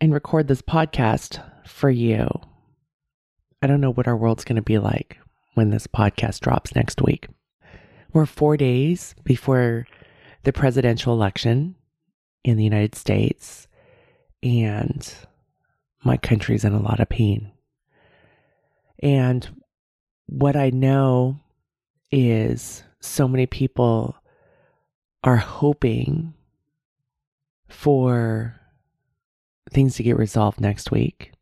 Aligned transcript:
and 0.00 0.12
record 0.12 0.48
this 0.48 0.62
podcast 0.62 1.42
for 1.66 1.90
you, 1.90 2.28
I 3.62 3.66
don't 3.66 3.80
know 3.80 3.92
what 3.92 4.06
our 4.06 4.16
world's 4.16 4.44
going 4.44 4.56
to 4.56 4.62
be 4.62 4.78
like 4.78 5.18
when 5.54 5.70
this 5.70 5.86
podcast 5.86 6.40
drops 6.40 6.74
next 6.74 7.00
week. 7.02 7.28
We're 8.12 8.26
four 8.26 8.56
days 8.56 9.14
before 9.24 9.86
the 10.44 10.52
presidential 10.52 11.12
election 11.12 11.74
in 12.44 12.56
the 12.56 12.64
United 12.64 12.94
States, 12.94 13.66
and 14.42 15.12
my 16.04 16.16
country's 16.16 16.64
in 16.64 16.72
a 16.72 16.80
lot 16.80 17.00
of 17.00 17.08
pain. 17.08 17.50
And 19.02 19.62
what 20.26 20.56
I 20.56 20.70
know 20.70 21.40
is 22.12 22.84
so 23.00 23.26
many 23.26 23.46
people 23.46 24.16
are 25.24 25.36
hoping 25.36 26.34
for 27.68 28.60
things 29.70 29.96
to 29.96 30.02
get 30.02 30.16
resolved 30.16 30.60
next 30.60 30.90
week. 30.90 31.32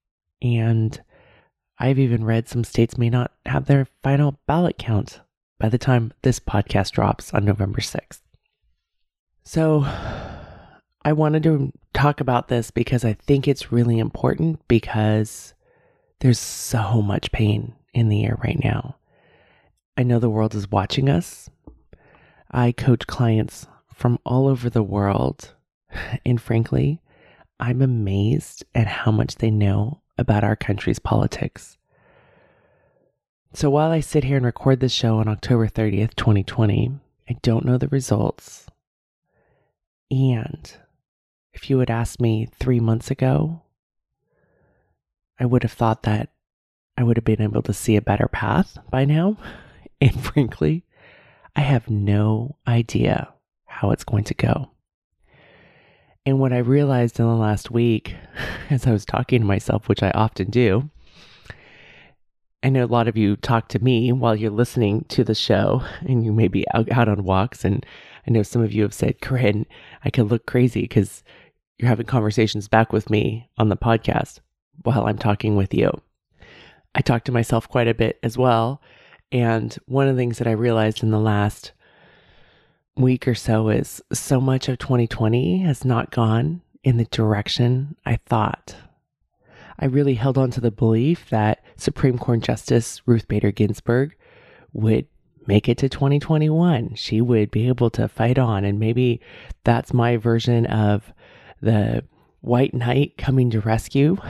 And 0.43 1.01
I've 1.79 1.99
even 1.99 2.25
read 2.25 2.49
some 2.49 2.65
states 2.65 2.99
may 2.99 3.11
not 3.11 3.33
have 3.47 3.67
their 3.67 3.87
final 4.03 4.39
ballot 4.47 4.79
count 4.79 5.21
by 5.59 5.69
the 5.69 5.79
time 5.79 6.13
this 6.23 6.41
podcast 6.41 6.93
drops 6.93 7.33
on 7.33 7.45
November 7.45 7.81
6th. 7.81 8.21
So 9.45 9.85
I 11.05 11.13
wanted 11.13 11.43
to 11.45 11.73
talk 11.93 12.21
about 12.21 12.49
this 12.49 12.71
because 12.71 13.05
I 13.05 13.13
think 13.13 13.47
it's 13.47 13.73
really 13.73 13.99
important 13.99 14.61
because 14.69 15.55
there's 16.21 16.39
so 16.39 17.03
much 17.03 17.33
pain 17.33 17.75
in 17.93 18.09
the 18.09 18.25
air 18.25 18.39
right 18.43 18.63
now. 18.63 18.97
I 19.97 20.03
know 20.03 20.19
the 20.19 20.31
world 20.31 20.55
is 20.55 20.71
watching 20.71 21.09
us. 21.09 21.51
I 22.51 22.73
coach 22.73 23.07
clients 23.07 23.67
from 23.95 24.19
all 24.25 24.49
over 24.49 24.69
the 24.71 24.83
world. 24.83 25.55
And 26.27 26.41
frankly, 26.43 27.01
I'm 27.61 27.83
amazed 27.83 28.65
at 28.75 28.87
how 28.87 29.11
much 29.11 29.37
they 29.37 29.51
know 29.51 30.01
about 30.19 30.45
our 30.45 30.57
country's 30.57 30.99
politics. 30.99 31.79
So 33.53 33.71
while 33.71 33.93
I 33.93 34.01
sit 34.01 34.25
here 34.25 34.37
and 34.37 34.45
record 34.45 34.81
this 34.81 34.93
show 34.93 35.19
on 35.19 35.29
October 35.29 35.69
30th, 35.69 36.15
2020, 36.17 36.93
I 37.29 37.33
don't 37.43 37.65
know 37.65 37.79
the 37.79 37.89
results. 37.89 38.67
And 40.11 40.77
if 41.53 41.71
you 41.71 41.79
had 41.79 41.91
asked 41.91 42.21
me 42.21 42.49
three 42.59 42.81
months 42.81 43.11
ago, 43.11 43.63
I 45.39 45.47
would 45.47 45.63
have 45.63 45.73
thought 45.73 46.03
that 46.03 46.31
I 46.97 47.03
would 47.03 47.17
have 47.17 47.25
been 47.25 47.41
able 47.43 47.63
to 47.63 47.73
see 47.73 47.97
a 47.97 48.03
better 48.03 48.29
path 48.29 48.79
by 48.91 49.05
now. 49.05 49.37
And 50.01 50.23
frankly, 50.23 50.85
I 51.57 51.61
have 51.61 51.89
no 51.89 52.57
idea 52.67 53.33
how 53.65 53.91
it's 53.91 54.05
going 54.05 54.25
to 54.25 54.35
go. 54.35 54.74
And 56.27 56.39
what 56.39 56.55
I 56.55 56.59
realized 56.59 57.21
in 57.21 57.27
the 57.27 57.35
last 57.35 57.71
week, 57.71 58.17
as 58.71 58.87
I 58.87 58.93
was 58.93 59.05
talking 59.05 59.43
to 59.43 59.47
myself, 59.47 59.89
which 59.89 60.03
I 60.03 60.11
often 60.13 60.51
do, 60.51 60.89
I 62.63 62.71
know 62.71 62.85
a 62.85 62.87
lot 62.87 63.09
of 63.09 63.17
you 63.17 63.37
talk 63.37 63.69
to 63.69 63.79
me 63.79 64.11
while 64.11 64.35
you're 64.35 64.51
listening 64.51 65.05
to 65.11 65.23
the 65.23 65.35
show 65.35 65.83
and 66.01 66.25
you 66.25 66.33
may 66.33 66.49
be 66.49 66.65
out, 66.73 66.91
out 66.91 67.11
on 67.11 67.25
walks. 67.25 67.63
And 67.63 67.85
I 68.27 68.31
know 68.31 68.43
some 68.43 68.63
of 68.63 68.73
you 68.73 68.83
have 68.85 68.95
said, 68.95 69.21
Koren, 69.21 69.67
I 70.03 70.09
could 70.09 70.31
look 70.31 70.47
crazy 70.47 70.81
because 70.81 71.23
you're 71.79 71.91
having 71.91 72.07
conversations 72.07 72.69
back 72.69 72.91
with 72.91 73.11
me 73.11 73.51
on 73.59 73.69
the 73.69 73.77
podcast 73.77 74.41
while 74.83 75.07
I'm 75.07 75.19
talking 75.19 75.57
with 75.57 75.75
you. 75.75 75.91
I 76.95 77.03
talk 77.03 77.25
to 77.25 77.33
myself 77.33 77.69
quite 77.69 77.89
a 77.89 77.93
bit 77.93 78.19
as 78.23 78.39
well. 78.39 78.81
And 79.31 79.77
one 79.85 80.09
of 80.09 80.17
the 80.17 80.23
things 80.23 80.39
that 80.39 80.47
I 80.47 80.53
realized 80.53 81.03
in 81.03 81.11
the 81.11 81.21
last 81.21 81.73
week 82.97 83.27
or 83.27 83.35
so 83.35 83.69
is 83.69 84.03
so 84.13 84.41
much 84.41 84.69
of 84.69 84.79
2020 84.79 85.59
has 85.59 85.85
not 85.85 86.11
gone 86.11 86.63
in 86.83 86.97
the 86.97 87.05
direction 87.07 87.97
I 88.05 88.17
thought. 88.17 88.77
I 89.79 89.87
really 89.87 90.15
held 90.15 90.39
on 90.39 90.51
to 90.53 90.61
the 90.61 90.71
belief 90.71 91.29
that 91.31 91.65
Supreme 91.77 92.19
Court 92.19 92.41
Justice 92.41 93.03
Ruth 93.07 93.27
Bader 93.27 93.51
Ginsburg 93.51 94.15
would 94.73 95.07
make 95.47 95.69
it 95.69 95.79
to 95.79 95.89
2021. 95.89 96.95
She 96.95 97.21
would 97.21 97.51
be 97.51 97.69
able 97.69 97.91
to 97.91 98.09
fight 98.09 98.39
on. 98.39 98.65
And 98.65 98.79
maybe 98.79 99.21
that's 99.65 99.93
my 99.93 100.17
version 100.17 100.67
of 100.67 101.13
the 101.61 102.05
white 102.41 102.75
knight 102.75 103.17
coming 103.19 103.51
to 103.51 103.61
rescue. 103.61 104.17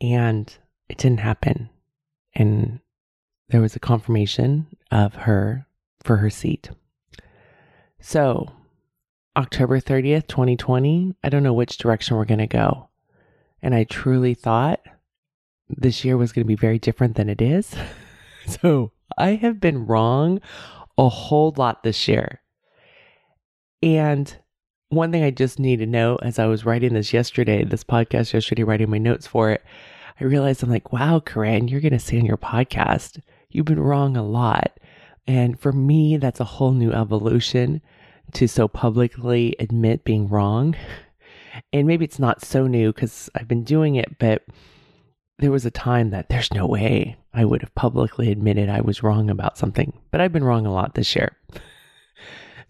And 0.00 0.56
it 0.88 0.96
didn't 0.96 1.18
happen. 1.18 1.70
And 2.32 2.78
there 3.48 3.60
was 3.60 3.74
a 3.74 3.80
confirmation 3.80 4.68
of 4.92 5.12
her 5.16 5.66
for 6.04 6.18
her 6.18 6.30
seat. 6.30 6.70
So, 8.08 8.52
October 9.36 9.80
30th, 9.80 10.28
2020, 10.28 11.14
I 11.22 11.28
don't 11.28 11.42
know 11.42 11.52
which 11.52 11.76
direction 11.76 12.16
we're 12.16 12.24
going 12.24 12.38
to 12.38 12.46
go. 12.46 12.88
And 13.60 13.74
I 13.74 13.84
truly 13.84 14.32
thought 14.32 14.80
this 15.68 16.06
year 16.06 16.16
was 16.16 16.32
going 16.32 16.42
to 16.42 16.48
be 16.48 16.54
very 16.54 16.78
different 16.78 17.16
than 17.16 17.28
it 17.28 17.42
is. 17.42 17.76
so, 18.46 18.92
I 19.18 19.34
have 19.34 19.60
been 19.60 19.84
wrong 19.84 20.40
a 20.96 21.10
whole 21.10 21.52
lot 21.58 21.82
this 21.82 22.08
year. 22.08 22.40
And 23.82 24.34
one 24.88 25.12
thing 25.12 25.22
I 25.22 25.30
just 25.30 25.58
need 25.58 25.80
to 25.80 25.86
know 25.86 26.16
as 26.22 26.38
I 26.38 26.46
was 26.46 26.64
writing 26.64 26.94
this 26.94 27.12
yesterday, 27.12 27.62
this 27.62 27.84
podcast 27.84 28.32
yesterday, 28.32 28.62
writing 28.62 28.88
my 28.88 28.96
notes 28.96 29.26
for 29.26 29.50
it, 29.50 29.62
I 30.18 30.24
realized 30.24 30.62
I'm 30.62 30.70
like, 30.70 30.94
wow, 30.94 31.20
Koren, 31.20 31.68
you're 31.68 31.82
going 31.82 31.92
to 31.92 31.98
say 31.98 32.18
on 32.18 32.24
your 32.24 32.38
podcast, 32.38 33.20
you've 33.50 33.66
been 33.66 33.78
wrong 33.78 34.16
a 34.16 34.24
lot. 34.24 34.80
And 35.26 35.60
for 35.60 35.72
me, 35.72 36.16
that's 36.16 36.40
a 36.40 36.44
whole 36.44 36.72
new 36.72 36.90
evolution 36.90 37.82
to 38.34 38.48
so 38.48 38.68
publicly 38.68 39.54
admit 39.58 40.04
being 40.04 40.28
wrong. 40.28 40.76
And 41.72 41.86
maybe 41.86 42.04
it's 42.04 42.18
not 42.18 42.44
so 42.44 42.66
new 42.66 42.92
because 42.92 43.28
I've 43.34 43.48
been 43.48 43.64
doing 43.64 43.96
it, 43.96 44.18
but 44.18 44.44
there 45.38 45.50
was 45.50 45.66
a 45.66 45.70
time 45.70 46.10
that 46.10 46.28
there's 46.28 46.52
no 46.52 46.66
way 46.66 47.16
I 47.32 47.44
would 47.44 47.62
have 47.62 47.74
publicly 47.74 48.30
admitted 48.30 48.68
I 48.68 48.80
was 48.80 49.02
wrong 49.02 49.30
about 49.30 49.58
something. 49.58 49.92
But 50.10 50.20
I've 50.20 50.32
been 50.32 50.44
wrong 50.44 50.66
a 50.66 50.72
lot 50.72 50.94
this 50.94 51.14
year. 51.14 51.36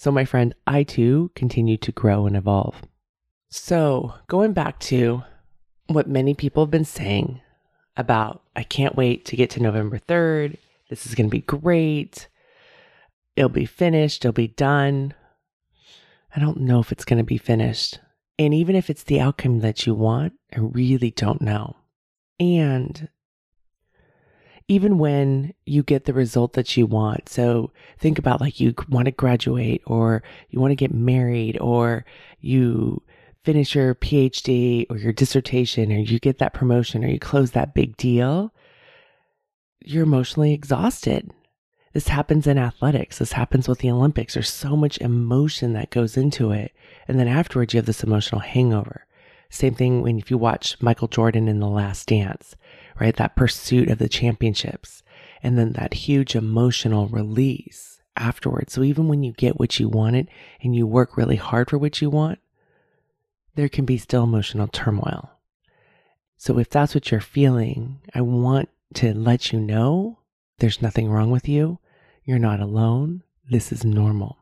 So, 0.00 0.12
my 0.12 0.24
friend, 0.24 0.54
I 0.64 0.84
too 0.84 1.32
continue 1.34 1.76
to 1.78 1.90
grow 1.90 2.26
and 2.26 2.36
evolve. 2.36 2.82
So, 3.50 4.14
going 4.28 4.52
back 4.52 4.78
to 4.80 5.24
what 5.88 6.08
many 6.08 6.34
people 6.34 6.64
have 6.64 6.70
been 6.70 6.84
saying 6.84 7.40
about, 7.96 8.42
I 8.54 8.62
can't 8.62 8.94
wait 8.94 9.24
to 9.24 9.36
get 9.36 9.50
to 9.50 9.60
November 9.60 9.98
3rd. 9.98 10.56
This 10.88 11.04
is 11.04 11.16
going 11.16 11.26
to 11.28 11.34
be 11.34 11.40
great. 11.40 12.28
It'll 13.34 13.48
be 13.48 13.66
finished. 13.66 14.24
It'll 14.24 14.32
be 14.32 14.46
done. 14.46 15.14
I 16.34 16.40
don't 16.40 16.60
know 16.60 16.80
if 16.80 16.92
it's 16.92 17.04
going 17.04 17.18
to 17.18 17.24
be 17.24 17.38
finished. 17.38 18.00
And 18.38 18.54
even 18.54 18.76
if 18.76 18.90
it's 18.90 19.02
the 19.02 19.20
outcome 19.20 19.60
that 19.60 19.86
you 19.86 19.94
want, 19.94 20.34
I 20.54 20.60
really 20.60 21.10
don't 21.10 21.40
know. 21.40 21.76
And 22.38 23.08
even 24.68 24.98
when 24.98 25.54
you 25.64 25.82
get 25.82 26.04
the 26.04 26.12
result 26.12 26.52
that 26.52 26.76
you 26.76 26.86
want. 26.86 27.28
So 27.28 27.72
think 27.98 28.18
about 28.18 28.40
like 28.40 28.60
you 28.60 28.74
want 28.88 29.06
to 29.06 29.12
graduate 29.12 29.82
or 29.86 30.22
you 30.50 30.60
want 30.60 30.72
to 30.72 30.76
get 30.76 30.92
married 30.92 31.58
or 31.58 32.04
you 32.40 33.02
finish 33.44 33.74
your 33.74 33.94
PhD 33.94 34.86
or 34.90 34.98
your 34.98 35.12
dissertation 35.12 35.90
or 35.90 35.96
you 35.96 36.18
get 36.18 36.38
that 36.38 36.52
promotion 36.52 37.02
or 37.02 37.08
you 37.08 37.18
close 37.18 37.52
that 37.52 37.74
big 37.74 37.96
deal. 37.96 38.52
You're 39.80 40.04
emotionally 40.04 40.52
exhausted. 40.52 41.32
This 41.92 42.08
happens 42.08 42.46
in 42.46 42.58
athletics. 42.58 43.18
This 43.18 43.32
happens 43.32 43.68
with 43.68 43.78
the 43.78 43.90
Olympics. 43.90 44.34
There's 44.34 44.50
so 44.50 44.76
much 44.76 44.98
emotion 44.98 45.72
that 45.72 45.90
goes 45.90 46.16
into 46.16 46.50
it. 46.50 46.72
And 47.06 47.18
then 47.18 47.28
afterwards, 47.28 47.72
you 47.72 47.78
have 47.78 47.86
this 47.86 48.04
emotional 48.04 48.40
hangover. 48.40 49.06
Same 49.50 49.74
thing 49.74 50.02
when 50.02 50.18
if 50.18 50.30
you 50.30 50.36
watch 50.36 50.76
Michael 50.80 51.08
Jordan 51.08 51.48
in 51.48 51.60
The 51.60 51.68
Last 51.68 52.08
Dance 52.08 52.54
right? 53.00 53.16
That 53.16 53.36
pursuit 53.36 53.90
of 53.90 53.98
the 53.98 54.08
championships 54.08 55.02
and 55.42 55.58
then 55.58 55.72
that 55.72 55.94
huge 55.94 56.34
emotional 56.34 57.08
release 57.08 58.00
afterwards. 58.16 58.72
So 58.72 58.82
even 58.82 59.08
when 59.08 59.22
you 59.22 59.32
get 59.32 59.58
what 59.58 59.78
you 59.78 59.88
wanted 59.88 60.28
and 60.60 60.74
you 60.74 60.86
work 60.86 61.16
really 61.16 61.36
hard 61.36 61.70
for 61.70 61.78
what 61.78 62.00
you 62.00 62.10
want, 62.10 62.38
there 63.54 63.68
can 63.68 63.84
be 63.84 63.98
still 63.98 64.24
emotional 64.24 64.68
turmoil. 64.68 65.30
So 66.36 66.58
if 66.58 66.70
that's 66.70 66.94
what 66.94 67.10
you're 67.10 67.20
feeling, 67.20 68.00
I 68.14 68.20
want 68.20 68.68
to 68.94 69.14
let 69.14 69.52
you 69.52 69.60
know 69.60 70.18
there's 70.58 70.82
nothing 70.82 71.08
wrong 71.08 71.30
with 71.30 71.48
you. 71.48 71.78
You're 72.24 72.38
not 72.38 72.60
alone. 72.60 73.22
This 73.48 73.72
is 73.72 73.84
normal. 73.84 74.38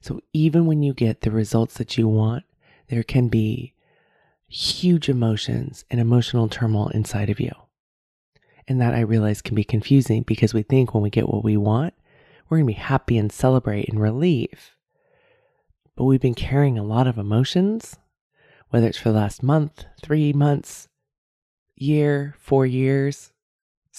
So 0.00 0.20
even 0.32 0.66
when 0.66 0.82
you 0.82 0.94
get 0.94 1.22
the 1.22 1.30
results 1.30 1.74
that 1.78 1.96
you 1.96 2.08
want, 2.08 2.44
there 2.88 3.02
can 3.02 3.28
be 3.28 3.74
huge 4.48 5.08
emotions 5.08 5.84
and 5.90 6.00
emotional 6.00 6.48
turmoil 6.48 6.88
inside 6.88 7.30
of 7.30 7.40
you. 7.40 7.52
And 8.66 8.80
that 8.80 8.94
I 8.94 9.00
realize 9.00 9.42
can 9.42 9.54
be 9.54 9.64
confusing 9.64 10.22
because 10.22 10.52
we 10.52 10.62
think 10.62 10.92
when 10.92 11.02
we 11.02 11.10
get 11.10 11.28
what 11.28 11.44
we 11.44 11.56
want, 11.56 11.94
we're 12.48 12.58
going 12.58 12.66
to 12.66 12.74
be 12.74 12.80
happy 12.80 13.18
and 13.18 13.32
celebrate 13.32 13.88
and 13.88 14.00
relieve. 14.00 14.72
But 15.96 16.04
we've 16.04 16.20
been 16.20 16.34
carrying 16.34 16.78
a 16.78 16.84
lot 16.84 17.06
of 17.06 17.18
emotions, 17.18 17.96
whether 18.70 18.86
it's 18.86 18.98
for 18.98 19.10
the 19.10 19.18
last 19.18 19.42
month, 19.42 19.84
three 20.02 20.32
months, 20.32 20.88
year, 21.76 22.34
four 22.38 22.66
years, 22.66 23.32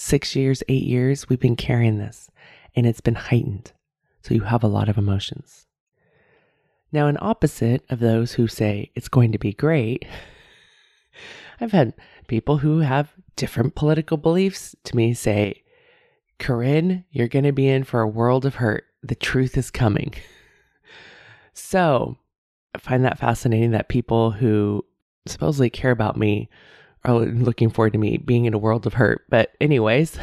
six 0.00 0.34
years, 0.34 0.62
eight 0.68 0.84
years. 0.84 1.28
We've 1.28 1.38
been 1.38 1.56
carrying 1.56 1.98
this 1.98 2.30
and 2.74 2.86
it's 2.86 3.02
been 3.02 3.16
heightened. 3.16 3.72
So 4.22 4.34
you 4.34 4.42
have 4.42 4.64
a 4.64 4.68
lot 4.68 4.88
of 4.88 4.96
emotions. 4.96 5.66
Now, 6.90 7.06
an 7.06 7.18
opposite 7.20 7.84
of 7.90 8.00
those 8.00 8.32
who 8.32 8.48
say 8.48 8.90
it's 8.94 9.08
going 9.08 9.30
to 9.32 9.38
be 9.38 9.52
great, 9.52 10.06
I've 11.60 11.72
had 11.72 11.94
people 12.28 12.58
who 12.58 12.78
have 12.78 13.12
different 13.36 13.74
political 13.74 14.16
beliefs 14.16 14.74
to 14.84 14.96
me 14.96 15.12
say, 15.12 15.62
Koren, 16.38 17.04
you're 17.10 17.28
going 17.28 17.44
to 17.44 17.52
be 17.52 17.68
in 17.68 17.84
for 17.84 18.00
a 18.00 18.08
world 18.08 18.46
of 18.46 18.56
hurt. 18.56 18.84
The 19.02 19.14
truth 19.14 19.56
is 19.56 19.70
coming. 19.70 20.14
So 21.52 22.16
I 22.74 22.78
find 22.78 23.04
that 23.04 23.18
fascinating 23.18 23.72
that 23.72 23.88
people 23.88 24.30
who 24.30 24.84
supposedly 25.26 25.68
care 25.68 25.90
about 25.90 26.16
me 26.16 26.48
are 27.04 27.14
looking 27.14 27.70
forward 27.70 27.92
to 27.94 27.98
me 27.98 28.18
being 28.18 28.44
in 28.44 28.54
a 28.54 28.58
world 28.58 28.86
of 28.86 28.94
hurt. 28.94 29.24
But, 29.28 29.56
anyways, 29.60 30.18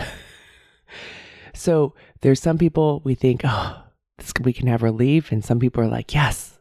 so 1.54 1.94
there's 2.22 2.42
some 2.42 2.58
people 2.58 3.02
we 3.04 3.16
think, 3.16 3.42
oh, 3.44 3.84
this, 4.18 4.34
we 4.42 4.54
can 4.54 4.68
have 4.68 4.84
relief. 4.84 5.32
And 5.32 5.44
some 5.44 5.60
people 5.60 5.84
are 5.84 5.88
like, 5.88 6.14
yes, 6.14 6.60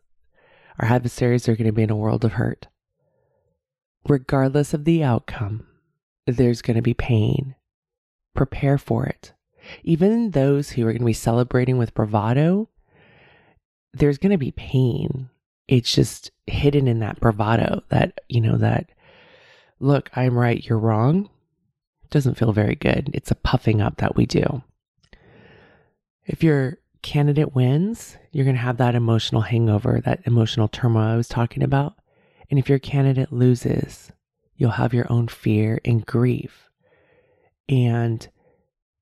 our 0.79 0.89
adversaries 0.89 1.49
are 1.49 1.57
going 1.57 1.67
to 1.67 1.73
be 1.73 1.83
in 1.83 1.91
a 1.91 1.97
world 1.97 2.25
of 2.25 2.33
hurt. 2.33 2.69
Regardless 4.09 4.73
of 4.73 4.85
the 4.85 5.03
outcome, 5.03 5.67
there's 6.27 6.63
going 6.63 6.77
to 6.77 6.83
be 6.83 6.95
pain. 6.95 7.55
Prepare 8.35 8.79
for 8.79 9.07
it. 9.07 9.33
Even 9.83 10.31
those 10.31 10.71
who 10.71 10.83
are 10.83 10.93
going 10.93 11.01
to 11.01 11.07
be 11.07 11.13
celebrating 11.13 11.77
with 11.79 11.95
bravado, 11.95 12.69
there's 13.93 14.19
going 14.19 14.33
to 14.33 14.39
be 14.39 14.53
pain. 14.53 15.29
It's 15.67 15.93
just 15.93 16.31
hidden 16.47 16.87
in 16.87 17.01
that 17.01 17.19
bravado 17.19 17.83
that, 17.89 18.21
you 18.29 18.41
know, 18.41 18.57
that, 18.59 18.91
look, 19.81 20.11
I'm 20.15 20.37
right, 20.37 20.65
you're 20.65 20.79
wrong, 20.79 21.29
doesn't 22.11 22.37
feel 22.37 22.53
very 22.53 22.75
good. 22.75 23.11
It's 23.13 23.31
a 23.31 23.37
puffing 23.37 23.81
up 23.81 23.99
that 23.99 24.17
we 24.17 24.27
do. 24.27 24.63
If 26.25 26.43
your 26.43 26.79
candidate 27.03 27.55
wins, 27.55 28.17
you're 28.33 28.45
going 28.45 28.57
to 28.57 28.63
have 28.63 28.79
that 28.79 28.95
emotional 28.95 29.43
hangover, 29.43 30.01
that 30.05 30.21
emotional 30.25 30.69
turmoil 30.69 31.03
I 31.03 31.17
was 31.17 31.29
talking 31.29 31.63
about. 31.63 31.95
And 32.51 32.59
if 32.59 32.69
your 32.69 32.79
candidate 32.79 33.33
loses, 33.33 34.13
you'll 34.57 34.73
have 34.73 34.95
your 34.95 35.11
own 35.11 35.29
fear 35.29 35.81
and 35.85 36.05
grief. 36.05 36.69
And 37.69 38.27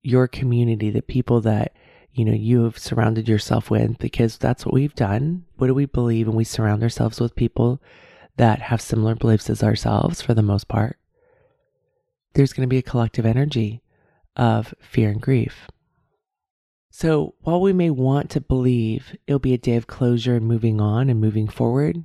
your 0.03 0.29
community, 0.29 0.91
the 0.91 1.03
people 1.03 1.41
that 1.43 1.75
you 2.13 2.25
know 2.25 2.33
you 2.33 2.65
have 2.65 2.79
surrounded 2.79 3.29
yourself 3.29 3.71
with 3.71 3.99
because 3.99 4.39
that's 4.39 4.65
what 4.65 4.75
we've 4.75 4.95
done. 4.95 5.45
What 5.57 5.67
do 5.67 5.75
we 5.75 5.87
believe? 5.87 6.29
And 6.29 6.37
we 6.37 6.45
surround 6.45 6.83
ourselves 6.83 7.21
with 7.21 7.35
people 7.35 7.83
that 8.37 8.61
have 8.63 8.81
similar 8.81 9.15
beliefs 9.15 9.49
as 9.49 9.63
ourselves 9.63 10.21
for 10.21 10.35
the 10.35 10.43
most 10.43 10.69
part. 10.69 10.99
There's 12.35 12.53
going 12.53 12.69
to 12.69 12.73
be 12.73 12.79
a 12.79 12.83
collective 12.83 13.27
energy 13.27 13.83
of 14.37 14.75
fear 14.81 15.11
and 15.11 15.21
grief. 15.21 15.69
So 16.91 17.35
while 17.41 17.61
we 17.61 17.73
may 17.73 17.91
want 17.91 18.31
to 18.31 18.41
believe 18.41 19.17
it'll 19.27 19.39
be 19.39 19.55
a 19.55 19.59
day 19.59 19.77
of 19.77 19.87
closure 19.87 20.37
and 20.37 20.47
moving 20.47 20.81
on 20.81 21.11
and 21.11 21.21
moving 21.21 21.49
forward, 21.49 22.05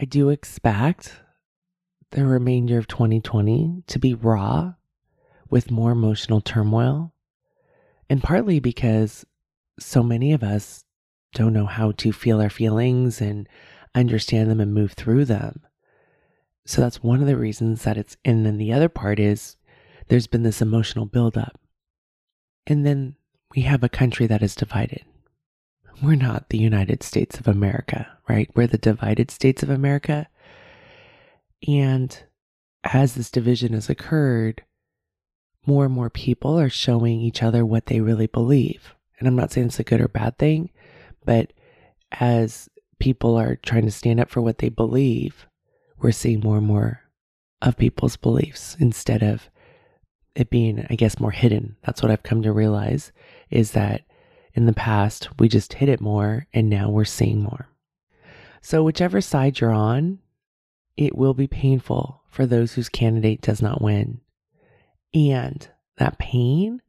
I 0.00 0.04
do 0.04 0.30
expect 0.30 1.20
the 2.10 2.24
remainder 2.24 2.78
of 2.78 2.88
2020 2.88 3.84
to 3.86 3.98
be 3.98 4.14
raw 4.14 4.74
with 5.48 5.70
more 5.70 5.92
emotional 5.92 6.40
turmoil. 6.40 7.12
And 8.08 8.22
partly 8.22 8.60
because 8.60 9.26
so 9.78 10.02
many 10.02 10.32
of 10.32 10.42
us 10.42 10.84
don't 11.34 11.52
know 11.52 11.66
how 11.66 11.92
to 11.92 12.12
feel 12.12 12.40
our 12.40 12.50
feelings 12.50 13.20
and 13.20 13.48
understand 13.94 14.50
them 14.50 14.60
and 14.60 14.74
move 14.74 14.92
through 14.92 15.24
them. 15.24 15.62
So 16.66 16.80
that's 16.80 17.02
one 17.02 17.20
of 17.20 17.26
the 17.26 17.36
reasons 17.36 17.82
that 17.84 17.96
it's, 17.96 18.16
and 18.24 18.46
then 18.46 18.58
the 18.58 18.72
other 18.72 18.88
part 18.88 19.18
is 19.18 19.56
there's 20.08 20.26
been 20.26 20.42
this 20.42 20.62
emotional 20.62 21.06
buildup. 21.06 21.58
And 22.66 22.86
then 22.86 23.16
we 23.54 23.62
have 23.62 23.82
a 23.82 23.88
country 23.88 24.26
that 24.26 24.42
is 24.42 24.54
divided. 24.54 25.04
We're 26.02 26.14
not 26.14 26.48
the 26.48 26.58
United 26.58 27.02
States 27.02 27.38
of 27.38 27.48
America, 27.48 28.08
right? 28.28 28.48
We're 28.54 28.66
the 28.66 28.78
divided 28.78 29.30
states 29.30 29.62
of 29.62 29.70
America. 29.70 30.28
And 31.66 32.16
as 32.84 33.14
this 33.14 33.30
division 33.30 33.72
has 33.74 33.90
occurred, 33.90 34.62
more 35.66 35.84
and 35.84 35.94
more 35.94 36.10
people 36.10 36.58
are 36.58 36.70
showing 36.70 37.20
each 37.20 37.42
other 37.42 37.66
what 37.66 37.86
they 37.86 38.00
really 38.00 38.26
believe. 38.26 38.94
And 39.18 39.28
I'm 39.28 39.36
not 39.36 39.52
saying 39.52 39.68
it's 39.68 39.78
a 39.78 39.84
good 39.84 40.00
or 40.00 40.08
bad 40.08 40.38
thing, 40.38 40.70
but 41.24 41.52
as 42.12 42.68
people 43.00 43.36
are 43.36 43.56
trying 43.56 43.84
to 43.86 43.90
stand 43.90 44.20
up 44.20 44.30
for 44.30 44.40
what 44.40 44.58
they 44.58 44.68
believe, 44.68 45.46
we're 45.98 46.12
seeing 46.12 46.40
more 46.40 46.58
and 46.58 46.66
more 46.66 47.02
of 47.60 47.76
people's 47.76 48.16
beliefs 48.16 48.76
instead 48.78 49.22
of 49.22 49.50
it 50.34 50.50
being, 50.50 50.86
I 50.88 50.94
guess, 50.94 51.18
more 51.18 51.32
hidden. 51.32 51.76
That's 51.82 52.02
what 52.02 52.10
I've 52.10 52.22
come 52.22 52.42
to 52.42 52.52
realize 52.52 53.12
is 53.50 53.72
that 53.72 54.02
in 54.54 54.66
the 54.66 54.72
past 54.72 55.28
we 55.38 55.48
just 55.48 55.74
hid 55.74 55.88
it 55.88 56.00
more 56.00 56.46
and 56.52 56.70
now 56.70 56.88
we're 56.88 57.04
seeing 57.04 57.42
more. 57.42 57.68
So, 58.62 58.82
whichever 58.82 59.20
side 59.20 59.58
you're 59.58 59.72
on, 59.72 60.18
it 60.96 61.16
will 61.16 61.34
be 61.34 61.46
painful 61.46 62.22
for 62.28 62.46
those 62.46 62.74
whose 62.74 62.88
candidate 62.88 63.40
does 63.40 63.62
not 63.62 63.82
win. 63.82 64.20
And 65.14 65.66
that 65.96 66.18
pain 66.18 66.82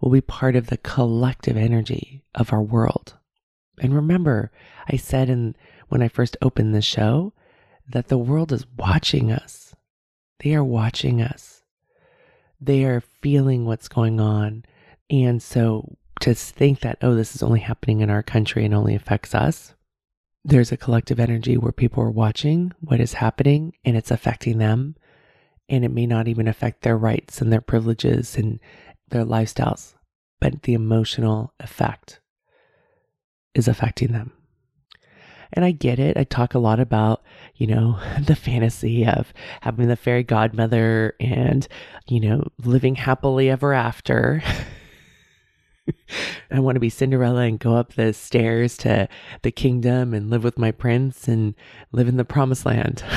will 0.00 0.10
be 0.10 0.20
part 0.20 0.56
of 0.56 0.66
the 0.66 0.76
collective 0.76 1.56
energy 1.56 2.22
of 2.34 2.52
our 2.52 2.62
world. 2.62 3.14
And 3.80 3.94
remember, 3.94 4.50
I 4.88 4.96
said 4.96 5.28
in 5.28 5.54
when 5.88 6.02
I 6.02 6.08
first 6.08 6.36
opened 6.42 6.74
the 6.74 6.82
show 6.82 7.32
that 7.88 8.08
the 8.08 8.18
world 8.18 8.52
is 8.52 8.66
watching 8.76 9.30
us. 9.30 9.74
They 10.40 10.54
are 10.54 10.64
watching 10.64 11.22
us. 11.22 11.62
They 12.60 12.84
are 12.84 13.00
feeling 13.00 13.64
what's 13.64 13.88
going 13.88 14.20
on. 14.20 14.64
And 15.10 15.42
so 15.42 15.96
to 16.20 16.34
think 16.34 16.80
that, 16.80 16.98
oh, 17.02 17.14
this 17.14 17.34
is 17.34 17.42
only 17.42 17.60
happening 17.60 18.00
in 18.00 18.10
our 18.10 18.22
country 18.22 18.64
and 18.64 18.74
only 18.74 18.94
affects 18.94 19.34
us, 19.34 19.74
there's 20.44 20.72
a 20.72 20.76
collective 20.76 21.20
energy 21.20 21.56
where 21.56 21.72
people 21.72 22.02
are 22.02 22.10
watching 22.10 22.72
what 22.80 23.00
is 23.00 23.14
happening 23.14 23.74
and 23.84 23.96
it's 23.96 24.10
affecting 24.10 24.58
them. 24.58 24.96
And 25.68 25.84
it 25.84 25.90
may 25.90 26.06
not 26.06 26.28
even 26.28 26.46
affect 26.46 26.82
their 26.82 26.96
rights 26.96 27.40
and 27.40 27.52
their 27.52 27.60
privileges 27.60 28.36
and 28.36 28.60
their 29.08 29.24
lifestyles, 29.24 29.94
but 30.40 30.62
the 30.62 30.74
emotional 30.74 31.52
effect 31.58 32.20
is 33.56 33.66
affecting 33.66 34.12
them. 34.12 34.32
And 35.52 35.64
I 35.64 35.70
get 35.70 35.98
it. 35.98 36.16
I 36.16 36.24
talk 36.24 36.54
a 36.54 36.58
lot 36.58 36.80
about, 36.80 37.22
you 37.56 37.66
know, 37.66 37.98
the 38.20 38.36
fantasy 38.36 39.06
of 39.06 39.32
having 39.62 39.88
the 39.88 39.96
fairy 39.96 40.22
godmother 40.22 41.14
and, 41.20 41.66
you 42.06 42.20
know, 42.20 42.44
living 42.64 42.96
happily 42.96 43.50
ever 43.50 43.72
after. 43.72 44.42
I 46.50 46.60
want 46.60 46.76
to 46.76 46.80
be 46.80 46.90
Cinderella 46.90 47.42
and 47.42 47.58
go 47.58 47.76
up 47.76 47.94
the 47.94 48.12
stairs 48.12 48.76
to 48.78 49.08
the 49.42 49.50
kingdom 49.50 50.14
and 50.14 50.30
live 50.30 50.42
with 50.44 50.58
my 50.58 50.72
prince 50.72 51.28
and 51.28 51.54
live 51.92 52.08
in 52.08 52.16
the 52.16 52.24
promised 52.24 52.66
land. 52.66 53.04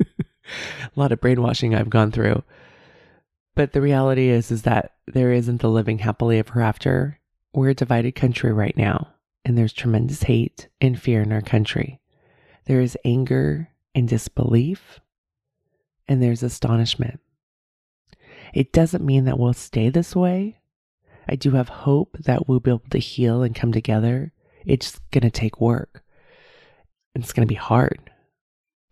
a 0.00 0.90
lot 0.96 1.12
of 1.12 1.20
brainwashing 1.20 1.74
I've 1.74 1.90
gone 1.90 2.12
through. 2.12 2.42
But 3.54 3.72
the 3.72 3.80
reality 3.80 4.28
is 4.28 4.50
is 4.50 4.62
that 4.62 4.92
there 5.06 5.32
isn't 5.32 5.62
the 5.62 5.70
living 5.70 5.98
happily 5.98 6.38
ever 6.38 6.60
after. 6.60 7.18
We're 7.54 7.70
a 7.70 7.74
divided 7.74 8.14
country 8.14 8.52
right 8.52 8.76
now, 8.76 9.08
and 9.46 9.56
there's 9.56 9.72
tremendous 9.72 10.24
hate 10.24 10.68
and 10.80 11.00
fear 11.00 11.22
in 11.22 11.32
our 11.32 11.40
country. 11.40 12.00
There 12.66 12.82
is 12.82 12.98
anger 13.04 13.70
and 13.94 14.06
disbelief, 14.06 15.00
and 16.06 16.22
there's 16.22 16.42
astonishment. 16.42 17.20
It 18.52 18.72
doesn't 18.72 19.04
mean 19.04 19.24
that 19.24 19.38
we'll 19.38 19.54
stay 19.54 19.88
this 19.88 20.14
way, 20.14 20.58
I 21.28 21.36
do 21.36 21.52
have 21.52 21.68
hope 21.68 22.16
that 22.18 22.48
we'll 22.48 22.60
be 22.60 22.70
able 22.70 22.82
to 22.90 22.98
heal 22.98 23.42
and 23.42 23.54
come 23.54 23.72
together. 23.72 24.32
It's 24.64 24.98
going 25.10 25.22
to 25.22 25.30
take 25.30 25.60
work. 25.60 26.04
It's 27.14 27.32
going 27.32 27.46
to 27.46 27.52
be 27.52 27.58
hard, 27.58 28.10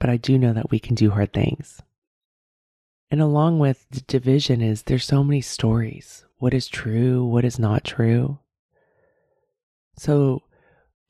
but 0.00 0.10
I 0.10 0.16
do 0.16 0.38
know 0.38 0.52
that 0.52 0.70
we 0.70 0.78
can 0.78 0.94
do 0.94 1.10
hard 1.10 1.32
things. 1.32 1.80
And 3.10 3.20
along 3.20 3.58
with 3.58 3.86
the 3.90 4.00
division 4.00 4.60
is 4.62 4.82
there's 4.82 5.04
so 5.04 5.22
many 5.22 5.40
stories. 5.40 6.24
What 6.38 6.54
is 6.54 6.66
true? 6.66 7.24
What 7.24 7.44
is 7.44 7.58
not 7.58 7.84
true? 7.84 8.38
So, 9.96 10.42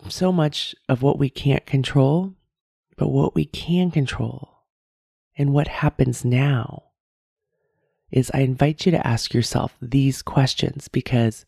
so 0.09 0.33
much 0.33 0.75
of 0.89 1.03
what 1.03 1.19
we 1.19 1.31
can't 1.31 1.67
control, 1.67 2.35
but 2.97 3.09
what 3.09 3.35
we 3.35 3.45
can 3.45 3.91
control 3.91 4.65
and 5.37 5.53
what 5.53 5.69
happens 5.69 6.25
now 6.25 6.85
is 8.11 8.31
I 8.33 8.41
invite 8.41 8.87
you 8.87 8.93
to 8.93 9.07
ask 9.07 9.35
yourself 9.35 9.77
these 9.83 10.23
questions 10.23 10.89
because 10.89 11.47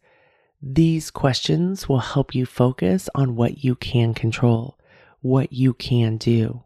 these 0.60 1.10
questions 1.10 1.88
will 1.88 1.98
help 2.00 2.34
you 2.34 2.46
focus 2.46 3.08
on 3.14 3.36
what 3.36 3.62
you 3.62 3.75
can 3.76 4.14
control, 4.14 4.78
what 5.20 5.52
you 5.52 5.75
can 5.75 6.16
do. 6.16 6.64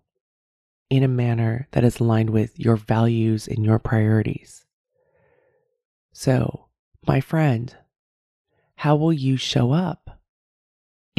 in 0.91 1.05
a 1.05 1.09
manner 1.09 1.69
that 1.71 1.85
is 1.85 2.01
aligned 2.01 2.31
with 2.31 2.59
your 2.59 2.77
values 2.77 3.47
and 3.47 3.65
your 3.65 3.79
priorities. 3.79 4.65
So, 6.13 6.67
my 7.07 7.21
friend, 7.21 7.75
how 8.75 8.97
will 8.97 9.13
you 9.13 9.37
show 9.37 9.71
up? 9.73 10.20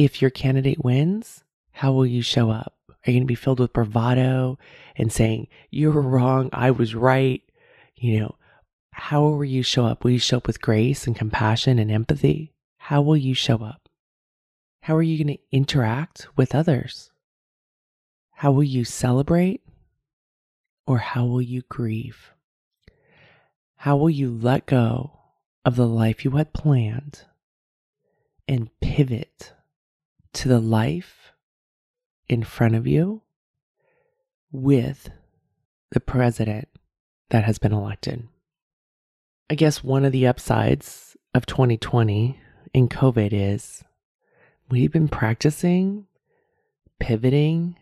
If 0.02 0.20
your 0.20 0.32
candidate 0.32 0.82
wins, 0.82 1.44
how 1.70 1.92
will 1.92 2.06
you 2.06 2.22
show 2.22 2.50
up? 2.50 2.74
Are 2.88 2.96
you 3.06 3.12
going 3.12 3.22
to 3.22 3.24
be 3.24 3.36
filled 3.36 3.60
with 3.60 3.72
bravado 3.72 4.58
and 4.96 5.12
saying, 5.12 5.46
You 5.70 5.92
were 5.92 6.02
wrong, 6.02 6.50
I 6.52 6.72
was 6.72 6.92
right? 6.92 7.40
You 7.94 8.18
know, 8.18 8.34
how 8.90 9.22
will 9.22 9.44
you 9.44 9.62
show 9.62 9.86
up? 9.86 10.02
Will 10.02 10.10
you 10.10 10.18
show 10.18 10.38
up 10.38 10.48
with 10.48 10.60
grace 10.60 11.06
and 11.06 11.14
compassion 11.14 11.78
and 11.78 11.88
empathy? 11.88 12.52
How 12.78 13.00
will 13.00 13.16
you 13.16 13.32
show 13.32 13.58
up? 13.58 13.88
How 14.80 14.96
are 14.96 15.04
you 15.04 15.22
going 15.24 15.36
to 15.36 15.42
interact 15.52 16.26
with 16.34 16.52
others? 16.52 17.12
How 18.32 18.50
will 18.50 18.64
you 18.64 18.84
celebrate 18.84 19.62
or 20.84 20.98
how 20.98 21.26
will 21.26 21.42
you 21.42 21.62
grieve? 21.68 22.32
How 23.76 23.96
will 23.96 24.10
you 24.10 24.36
let 24.36 24.66
go 24.66 25.20
of 25.64 25.76
the 25.76 25.86
life 25.86 26.24
you 26.24 26.32
had 26.32 26.52
planned 26.52 27.20
and 28.48 28.68
pivot 28.80 29.52
to 30.34 30.48
the 30.48 30.60
life 30.60 31.32
in 32.28 32.42
front 32.42 32.74
of 32.74 32.86
you 32.86 33.22
with 34.50 35.10
the 35.90 36.00
president 36.00 36.68
that 37.30 37.44
has 37.44 37.58
been 37.58 37.72
elected? 37.72 38.28
I 39.50 39.54
guess 39.54 39.84
one 39.84 40.04
of 40.04 40.12
the 40.12 40.26
upsides 40.26 41.16
of 41.34 41.46
2020 41.46 42.38
in 42.72 42.88
COVID 42.88 43.30
is 43.32 43.84
we've 44.70 44.92
been 44.92 45.08
practicing 45.08 46.06
pivoting 46.98 47.76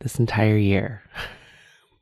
this 0.00 0.18
entire 0.18 0.56
year. 0.56 1.02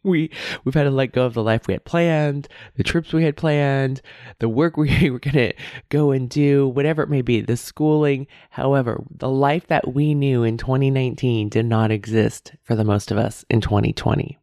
we 0.03 0.31
we've 0.65 0.75
had 0.75 0.85
to 0.85 0.91
let 0.91 1.13
go 1.13 1.27
of 1.27 1.35
the 1.35 1.43
life 1.43 1.67
we 1.67 1.75
had 1.75 1.85
planned, 1.85 2.49
the 2.77 2.83
trips 2.83 3.13
we 3.13 3.25
had 3.25 3.37
planned, 3.37 4.01
the 4.39 4.49
work 4.49 4.77
we 4.77 5.11
were 5.11 5.19
going 5.19 5.35
to 5.35 5.53
go 5.89 6.11
and 6.11 6.29
do, 6.29 6.69
whatever 6.69 7.03
it 7.03 7.11
may 7.11 7.23
be, 7.23 7.41
the 7.41 7.57
schooling. 7.57 8.27
However, 8.51 9.05
the 9.11 9.29
life 9.29 9.67
that 9.67 9.93
we 9.93 10.15
knew 10.15 10.43
in 10.43 10.57
2019 10.57 11.49
did 11.49 11.67
not 11.67 11.91
exist 11.91 12.55
for 12.63 12.75
the 12.75 12.85
most 12.85 13.11
of 13.11 13.19
us 13.19 13.45
in 13.51 13.61
2020. 13.61 14.39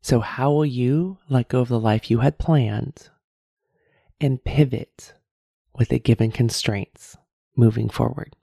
So 0.00 0.20
how 0.20 0.52
will 0.52 0.66
you 0.66 1.18
let 1.28 1.48
go 1.48 1.60
of 1.60 1.68
the 1.68 1.80
life 1.80 2.10
you 2.10 2.20
had 2.20 2.38
planned 2.38 3.10
and 4.20 4.42
pivot 4.42 5.14
with 5.74 5.88
the 5.88 5.98
given 5.98 6.30
constraints 6.30 7.16
moving 7.56 7.88
forward? 7.88 8.34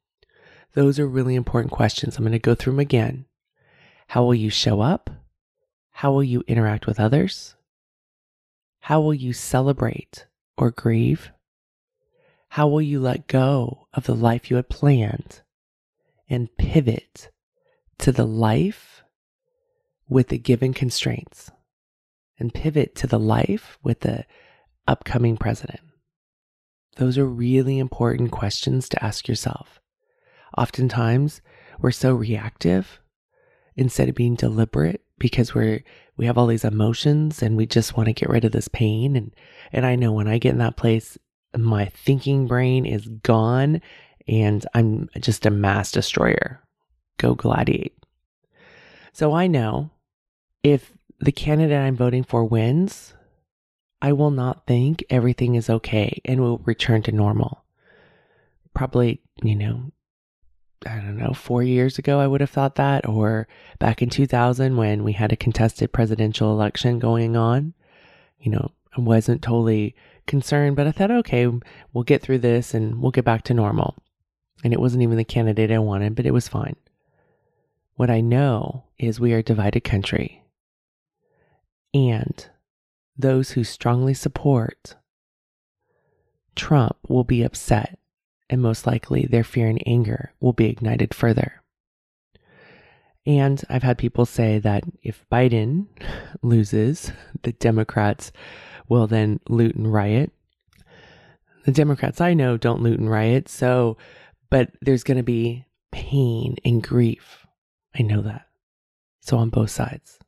Those 0.74 1.00
are 1.00 1.08
really 1.08 1.36
important 1.36 1.72
questions. 1.72 2.18
I'm 2.18 2.24
going 2.24 2.34
to 2.34 2.40
go 2.40 2.54
through 2.54 2.74
them 2.74 2.80
again. 2.82 3.26
How 4.08 4.24
will 4.24 4.36
you 4.36 4.50
show 4.50 4.82
up? 4.82 5.10
How 6.00 6.12
will 6.12 6.26
you 6.26 6.44
interact 6.46 6.88
with 6.88 7.00
others? 7.00 7.56
How 8.82 9.00
will 9.00 9.14
you 9.14 9.32
celebrate 9.32 10.28
or 10.58 10.70
grieve? 10.70 11.32
How 12.50 12.68
will 12.68 12.82
you 12.82 13.00
let 13.00 13.28
go 13.28 13.88
of 13.94 14.04
the 14.04 14.14
life 14.14 14.50
you 14.50 14.58
had 14.58 14.68
planned 14.68 15.42
and 16.30 16.54
pivot 16.58 17.30
to 18.00 18.12
the 18.12 18.26
life 18.26 19.04
with 20.10 20.28
the 20.28 20.38
given 20.38 20.74
constraints 20.74 21.50
and 22.38 22.54
pivot 22.54 22.94
to 22.96 23.08
the 23.08 23.18
life 23.18 23.80
with 23.82 24.02
the 24.02 24.26
upcoming 24.90 25.38
president? 25.38 25.80
Those 26.98 27.18
are 27.18 27.26
really 27.26 27.80
important 27.80 28.32
questions 28.32 28.90
to 28.90 29.02
ask 29.02 29.30
yourself. 29.30 29.80
Oftentimes, 30.58 31.42
we're 31.80 31.92
so 31.92 32.14
reactive 32.14 33.00
instead 33.78 34.10
of 34.10 34.16
being 34.16 34.36
deliberate 34.36 35.05
because 35.18 35.56
we're 35.56 35.84
we 36.18 36.26
have 36.26 36.38
all 36.38 36.48
these 36.48 36.66
emotions 36.66 37.42
and 37.42 37.58
we 37.58 37.66
just 37.66 37.98
want 37.98 38.08
to 38.08 38.14
get 38.14 38.30
rid 38.30 38.46
of 38.46 38.52
this 38.52 38.68
pain 38.68 39.16
and 39.16 39.34
and 39.72 39.86
I 39.86 39.96
know 39.96 40.12
when 40.12 40.28
I 40.28 40.38
get 40.38 40.52
in 40.52 40.60
that 40.60 40.78
place 40.78 41.18
my 41.58 41.86
thinking 41.86 42.48
brain 42.48 42.86
is 42.86 43.08
gone 43.08 43.82
and 44.28 44.66
I'm 44.74 45.10
just 45.20 45.46
a 45.46 45.52
mass 45.52 45.92
destroyer. 45.92 46.62
Go 47.18 47.36
gladiate. 47.36 47.96
So 49.14 49.34
I 49.34 49.48
know 49.48 49.92
if 50.64 50.92
the 51.20 51.32
candidate 51.32 51.80
I'm 51.80 51.96
voting 51.96 52.24
for 52.24 52.44
wins, 52.44 53.14
I 54.02 54.12
will 54.12 54.32
not 54.32 54.68
think 54.68 55.04
everything 55.10 55.56
is 55.56 55.70
okay 55.70 56.22
and 56.26 56.42
will 56.42 56.60
return 56.60 57.02
to 57.04 57.12
normal. 57.12 57.64
Probably, 58.74 59.22
you 59.42 59.56
know, 59.56 59.92
I 60.86 60.96
don't 60.98 61.18
know, 61.18 61.34
four 61.34 61.64
years 61.64 61.98
ago, 61.98 62.20
I 62.20 62.28
would 62.28 62.42
have 62.42 62.50
thought 62.50 62.76
that, 62.76 63.08
or 63.08 63.48
back 63.80 64.02
in 64.02 64.10
2000 64.10 64.78
when 64.78 65.04
we 65.04 65.14
had 65.14 65.32
a 65.32 65.38
contested 65.38 65.92
presidential 65.92 66.52
election 66.52 67.00
going 67.00 67.36
on. 67.36 67.74
You 68.40 68.52
know, 68.52 68.72
I 68.96 69.02
wasn't 69.02 69.42
totally 69.42 69.96
concerned, 70.28 70.76
but 70.76 70.88
I 70.88 70.92
thought, 70.92 71.12
okay, 71.12 71.48
we'll 71.94 72.04
get 72.04 72.22
through 72.22 72.40
this 72.40 72.74
and 72.74 73.02
we'll 73.02 73.12
get 73.12 73.26
back 73.26 73.44
to 73.44 73.54
normal. 73.54 73.96
And 74.64 74.74
it 74.74 74.80
wasn't 74.80 75.04
even 75.04 75.18
the 75.18 75.24
candidate 75.24 75.72
I 75.72 75.80
wanted, 75.80 76.16
but 76.16 76.26
it 76.26 76.34
was 76.34 76.48
fine. 76.48 76.76
What 77.96 78.10
I 78.10 78.22
know 78.22 78.84
is 79.00 79.20
we 79.20 79.34
are 79.34 79.40
a 79.40 79.44
divided 79.44 79.84
country. 79.84 80.44
And 81.94 82.48
those 83.18 83.52
who 83.52 83.64
strongly 83.64 84.14
support 84.14 84.96
Trump 86.56 86.98
will 87.08 87.24
be 87.24 87.44
upset 87.44 87.98
and 88.50 88.62
most 88.62 88.86
likely 88.86 89.26
their 89.26 89.44
fear 89.44 89.68
and 89.68 89.82
anger 89.86 90.34
will 90.40 90.54
be 90.54 90.70
ignited 90.70 91.14
further. 91.14 91.62
And 93.26 93.64
I've 93.70 93.84
had 93.84 93.98
people 93.98 94.26
say 94.26 94.60
that 94.60 94.84
if 95.02 95.26
Biden 95.32 95.88
loses, 96.42 97.12
the 97.42 97.54
Democrats 97.54 98.32
will 98.88 99.08
then 99.08 99.40
loot 99.50 99.76
and 99.76 99.92
riot. 99.92 100.32
The 101.66 101.72
Democrats 101.72 102.22
I 102.22 102.36
know 102.36 102.58
don't 102.58 102.84
loot 102.84 103.00
and 103.00 103.10
riot, 103.10 103.50
so, 103.50 103.98
but 104.52 104.70
there's 104.82 105.04
going 105.04 105.18
to 105.18 105.24
be 105.24 105.66
pain 105.92 106.58
and 106.64 106.84
grief. 106.84 107.48
I 107.98 108.04
know 108.04 108.22
that. 108.22 108.48
So 109.22 109.38
on 109.38 109.50
both 109.50 109.72
sides. 109.72 110.20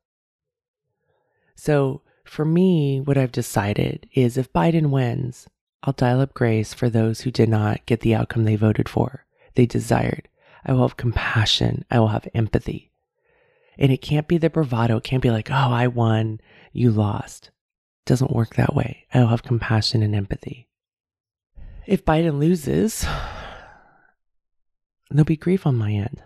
So 1.55 2.01
for 2.23 2.45
me, 2.45 2.99
what 2.99 3.17
I've 3.17 3.31
decided 3.31 4.07
is 4.13 4.37
if 4.37 4.51
Biden 4.51 4.89
wins, 4.89 5.47
I'll 5.83 5.93
dial 5.93 6.21
up 6.21 6.33
grace 6.33 6.73
for 6.73 6.89
those 6.89 7.21
who 7.21 7.31
did 7.31 7.49
not 7.49 7.85
get 7.85 8.01
the 8.01 8.15
outcome 8.15 8.43
they 8.43 8.55
voted 8.55 8.89
for, 8.89 9.25
they 9.55 9.65
desired. 9.65 10.27
I 10.65 10.73
will 10.73 10.87
have 10.87 10.97
compassion. 10.97 11.85
I 11.89 11.99
will 11.99 12.09
have 12.09 12.27
empathy. 12.33 12.91
And 13.77 13.91
it 13.91 14.01
can't 14.01 14.27
be 14.27 14.37
the 14.37 14.49
bravado. 14.49 14.97
It 14.97 15.03
can't 15.03 15.23
be 15.23 15.31
like, 15.31 15.49
oh, 15.49 15.53
I 15.53 15.87
won, 15.87 16.41
you 16.73 16.91
lost. 16.91 17.47
It 17.47 18.09
doesn't 18.09 18.33
work 18.33 18.55
that 18.55 18.75
way. 18.75 19.05
I 19.13 19.19
will 19.19 19.27
have 19.27 19.43
compassion 19.43 20.03
and 20.03 20.13
empathy. 20.13 20.67
If 21.85 22.03
Biden 22.03 22.39
loses, 22.39 23.05
there'll 25.09 25.23
be 25.23 25.37
grief 25.37 25.65
on 25.65 25.77
my 25.77 25.93
end. 25.93 26.21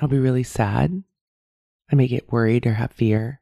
I'll 0.00 0.08
be 0.08 0.18
really 0.18 0.42
sad. 0.42 1.02
I 1.90 1.96
may 1.96 2.06
get 2.06 2.30
worried 2.30 2.66
or 2.66 2.74
have 2.74 2.92
fear. 2.92 3.40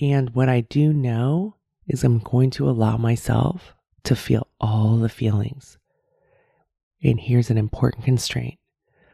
And 0.00 0.30
what 0.30 0.48
I 0.48 0.62
do 0.62 0.92
know 0.92 1.56
is 1.86 2.02
I'm 2.02 2.20
going 2.20 2.50
to 2.52 2.70
allow 2.70 2.96
myself 2.96 3.73
to 4.04 4.14
feel 4.14 4.46
all 4.60 4.96
the 4.96 5.08
feelings. 5.08 5.78
And 7.02 7.20
here's 7.20 7.50
an 7.50 7.58
important 7.58 8.04
constraint 8.04 8.58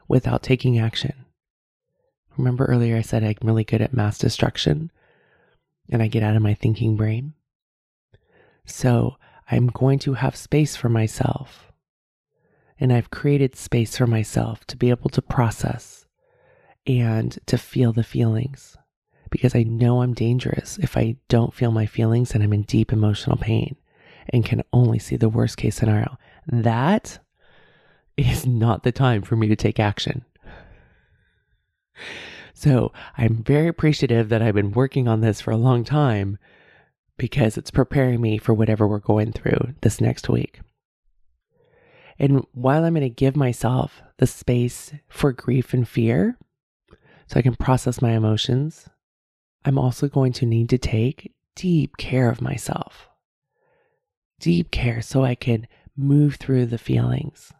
without 0.08 0.42
taking 0.42 0.78
action. 0.78 1.24
Remember 2.36 2.66
earlier 2.66 2.96
I 2.96 3.02
said 3.02 3.24
I'm 3.24 3.34
really 3.42 3.64
good 3.64 3.82
at 3.82 3.94
mass 3.94 4.18
destruction 4.18 4.90
and 5.88 6.02
I 6.02 6.08
get 6.08 6.22
out 6.22 6.36
of 6.36 6.42
my 6.42 6.54
thinking 6.54 6.96
brain? 6.96 7.34
So 8.64 9.16
I'm 9.50 9.68
going 9.68 9.98
to 10.00 10.14
have 10.14 10.36
space 10.36 10.76
for 10.76 10.88
myself. 10.88 11.72
And 12.78 12.92
I've 12.92 13.10
created 13.10 13.56
space 13.56 13.96
for 13.96 14.06
myself 14.06 14.64
to 14.68 14.76
be 14.76 14.90
able 14.90 15.10
to 15.10 15.20
process 15.20 16.06
and 16.86 17.38
to 17.46 17.58
feel 17.58 17.92
the 17.92 18.02
feelings 18.02 18.76
because 19.30 19.54
I 19.54 19.64
know 19.64 20.02
I'm 20.02 20.14
dangerous 20.14 20.78
if 20.78 20.96
I 20.96 21.16
don't 21.28 21.54
feel 21.54 21.72
my 21.72 21.86
feelings 21.86 22.34
and 22.34 22.42
I'm 22.42 22.52
in 22.52 22.62
deep 22.62 22.92
emotional 22.92 23.36
pain 23.36 23.76
and 24.30 24.44
can 24.44 24.62
only 24.72 24.98
see 24.98 25.16
the 25.16 25.28
worst 25.28 25.56
case 25.56 25.76
scenario. 25.76 26.16
That 26.46 27.18
is 28.16 28.46
not 28.46 28.82
the 28.82 28.92
time 28.92 29.22
for 29.22 29.36
me 29.36 29.48
to 29.48 29.56
take 29.56 29.78
action. 29.78 30.24
So 32.54 32.92
I'm 33.16 33.42
very 33.42 33.68
appreciative 33.68 34.28
that 34.28 34.42
I've 34.42 34.54
been 34.54 34.72
working 34.72 35.08
on 35.08 35.20
this 35.20 35.40
for 35.40 35.50
a 35.50 35.56
long 35.56 35.84
time 35.84 36.38
because 37.16 37.56
it's 37.56 37.70
preparing 37.70 38.20
me 38.20 38.38
for 38.38 38.54
whatever 38.54 38.86
we're 38.86 38.98
going 38.98 39.32
through 39.32 39.74
this 39.82 40.00
next 40.00 40.28
week. 40.28 40.60
And 42.18 42.44
while 42.52 42.84
I'm 42.84 42.94
going 42.94 43.02
to 43.02 43.08
give 43.08 43.36
myself 43.36 44.02
the 44.18 44.26
space 44.26 44.92
for 45.08 45.32
grief 45.32 45.72
and 45.72 45.88
fear 45.88 46.38
so 47.26 47.38
I 47.38 47.42
can 47.42 47.56
process 47.56 48.02
my 48.02 48.12
emotions, 48.12 48.88
I'm 49.64 49.78
also 49.78 50.08
going 50.08 50.32
to 50.34 50.46
need 50.46 50.68
to 50.70 50.78
take 50.78 51.32
deep 51.56 51.96
care 51.96 52.30
of 52.30 52.40
myself 52.40 53.09
deep 54.40 54.70
care 54.70 55.00
so 55.02 55.22
I 55.24 55.36
can 55.36 55.68
move 55.96 56.36
through 56.36 56.66
the 56.66 56.78
feelings. 56.78 57.52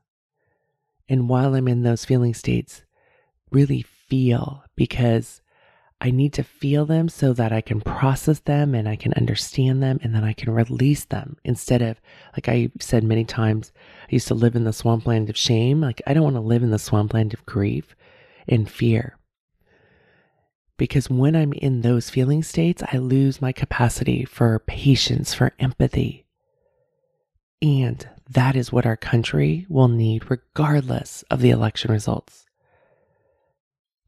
And 1.09 1.29
while 1.29 1.55
I'm 1.55 1.69
in 1.69 1.83
those 1.83 2.05
feeling 2.05 2.35
states, 2.35 2.85
really 3.51 3.83
feel 3.83 4.65
because 4.77 5.43
I 6.01 6.11
need 6.11 6.33
to 6.35 6.43
feel 6.43 6.87
them 6.87 7.11
so 7.11 7.35
that 7.35 7.53
I 7.53 7.61
can 7.61 7.83
process 7.83 8.41
them 8.41 8.75
and 8.75 8.89
I 8.89 8.97
can 8.97 9.13
understand 9.15 9.83
them 9.83 10.01
and 10.03 10.15
then 10.15 10.25
I 10.25 10.33
can 10.33 10.51
release 10.51 11.05
them 11.05 11.37
instead 11.45 11.83
of, 11.83 12.01
like 12.33 12.49
I 12.49 12.71
said 12.81 13.05
many 13.05 13.25
times, 13.25 13.71
I 14.05 14.07
used 14.09 14.29
to 14.29 14.35
live 14.35 14.57
in 14.57 14.65
the 14.65 14.73
swampland 14.73 15.29
of 15.29 15.37
shame. 15.37 15.83
Like, 15.83 16.01
I 16.07 16.15
don't 16.15 16.25
want 16.25 16.37
to 16.37 16.41
live 16.41 16.63
in 16.63 16.71
the 16.71 16.79
swampland 16.79 17.35
of 17.35 17.45
grief 17.45 17.95
and 18.49 18.71
fear. 18.71 19.19
Because 20.79 21.11
when 21.11 21.37
I'm 21.37 21.53
in 21.53 21.83
those 21.83 22.09
feeling 22.09 22.43
states, 22.43 22.83
I 22.91 22.97
lose 22.97 23.43
my 23.43 23.53
capacity 23.53 24.25
for 24.25 24.59
patience, 24.61 25.35
for 25.35 25.53
empathy. 25.59 26.25
And 27.63 28.09
that 28.29 28.57
is 28.57 28.73
what 28.73 28.87
our 28.87 28.97
country 28.97 29.67
will 29.69 29.89
need 29.89 30.31
regardless 30.31 31.25
of 31.31 31.41
the 31.41 31.51
election 31.51 31.91
results. 31.91 32.47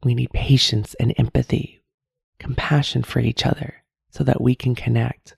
We 0.03 0.15
need 0.15 0.31
patience 0.33 0.95
and 0.95 1.13
empathy, 1.17 1.81
compassion 2.39 3.03
for 3.03 3.19
each 3.19 3.45
other 3.45 3.83
so 4.09 4.23
that 4.23 4.41
we 4.41 4.55
can 4.55 4.75
connect. 4.75 5.35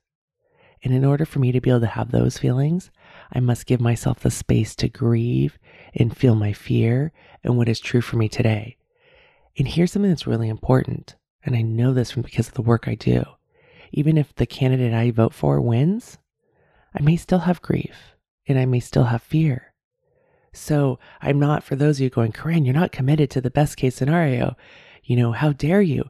And 0.84 0.93
in 0.93 1.03
order 1.03 1.25
for 1.25 1.39
me 1.39 1.51
to 1.51 1.60
be 1.60 1.69
able 1.69 1.81
to 1.81 1.88
have 1.88 2.12
those 2.12 2.38
feelings, 2.38 2.91
I 3.34 3.39
must 3.39 3.65
give 3.65 3.81
myself 3.81 4.19
the 4.19 4.31
space 4.31 4.75
to 4.75 4.88
grieve 4.88 5.57
and 5.93 6.15
feel 6.15 6.36
my 6.36 6.53
fear 6.53 7.12
and 7.43 7.57
what 7.57 7.69
is 7.69 7.79
true 7.79 8.01
for 8.01 8.17
me 8.17 8.29
today. 8.29 8.77
And 9.57 9.67
here's 9.67 9.91
something 9.91 10.12
that's 10.12 10.27
really 10.27 10.50
important. 10.50 11.15
And 11.43 11.55
I 11.55 11.62
know 11.62 11.93
this 11.93 12.12
from 12.12 12.22
because 12.22 12.48
of 12.48 12.53
the 12.53 12.62
work 12.62 12.88
I 12.88 12.95
do. 12.95 13.24
Even 13.91 14.17
if 14.17 14.34
the 14.36 14.45
candidate 14.45 14.93
I 14.93 15.12
vote 15.12 15.34
for 15.34 15.60
wins, 15.60 16.17
I 16.96 17.02
may 17.02 17.18
still 17.18 17.40
have 17.40 17.62
grief 17.62 18.16
and 18.48 18.58
I 18.58 18.66
may 18.66 18.80
still 18.80 19.06
have 19.06 19.22
fear. 19.22 19.74
So 20.54 21.00
I'm 21.22 21.40
not, 21.40 21.64
for 21.64 21.75
those 21.75 21.98
of 21.98 22.04
you 22.04 22.10
going, 22.10 22.32
Koren, 22.32 22.64
you're 22.64 22.74
not 22.74 22.94
committed 22.94 23.30
to 23.32 23.42
the 23.42 23.52
best 23.52 23.75
case 23.75 23.96
scenario. 23.96 24.56
You 25.04 25.18
know, 25.18 25.34
how 25.34 25.52
dare 25.52 25.82
you? 25.82 26.06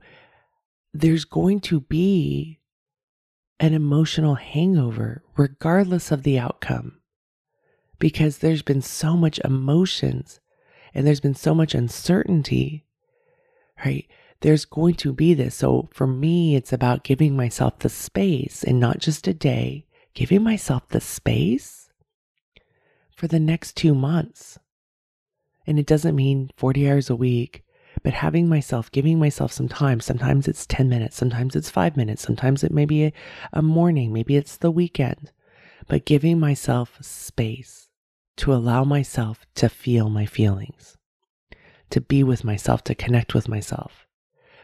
There's 0.93 1.25
going 1.25 1.61
to 1.61 1.81
be 1.81 2.59
an 3.59 3.73
emotional 3.73 4.35
hangover 4.35 5.23
regardless 5.35 6.11
of 6.11 6.23
the 6.23 6.37
outcome 6.37 6.99
because 7.97 8.37
there's 8.37 8.61
been 8.61 8.81
so 8.81 9.17
much 9.17 9.39
emotions 9.43 10.39
and 10.93 11.07
there's 11.07 11.21
been 11.21 11.35
so 11.35 11.55
much 11.55 11.73
uncertainty, 11.73 12.85
right? 13.83 14.07
There's 14.41 14.65
going 14.65 14.95
to 14.95 15.11
be 15.13 15.33
this. 15.33 15.55
So 15.55 15.89
for 15.91 16.05
me, 16.05 16.55
it's 16.55 16.71
about 16.71 17.03
giving 17.03 17.35
myself 17.35 17.79
the 17.79 17.89
space 17.89 18.63
and 18.63 18.79
not 18.79 18.99
just 18.99 19.27
a 19.27 19.33
day, 19.33 19.87
giving 20.15 20.41
myself 20.41 20.87
the 20.89 21.01
space 21.01 21.89
for 23.15 23.27
the 23.27 23.39
next 23.39 23.75
two 23.75 23.93
months. 23.93 24.57
And 25.67 25.77
it 25.77 25.85
doesn't 25.85 26.15
mean 26.15 26.51
40 26.57 26.89
hours 26.89 27.09
a 27.09 27.15
week, 27.15 27.63
but 28.01 28.13
having 28.13 28.47
myself, 28.47 28.91
giving 28.91 29.19
myself 29.19 29.51
some 29.51 29.67
time. 29.67 29.99
Sometimes 29.99 30.47
it's 30.47 30.65
10 30.65 30.89
minutes, 30.89 31.17
sometimes 31.17 31.55
it's 31.55 31.69
five 31.69 31.97
minutes, 31.97 32.21
sometimes 32.21 32.63
it 32.63 32.71
may 32.71 32.85
be 32.85 33.05
a, 33.05 33.13
a 33.53 33.61
morning, 33.61 34.13
maybe 34.13 34.35
it's 34.35 34.57
the 34.57 34.71
weekend, 34.71 35.31
but 35.87 36.05
giving 36.05 36.39
myself 36.39 36.97
space 37.01 37.89
to 38.37 38.53
allow 38.53 38.83
myself 38.83 39.45
to 39.55 39.69
feel 39.69 40.09
my 40.09 40.25
feelings, 40.25 40.97
to 41.89 42.01
be 42.01 42.23
with 42.23 42.43
myself, 42.43 42.83
to 42.83 42.95
connect 42.95 43.33
with 43.33 43.47
myself, 43.47 44.07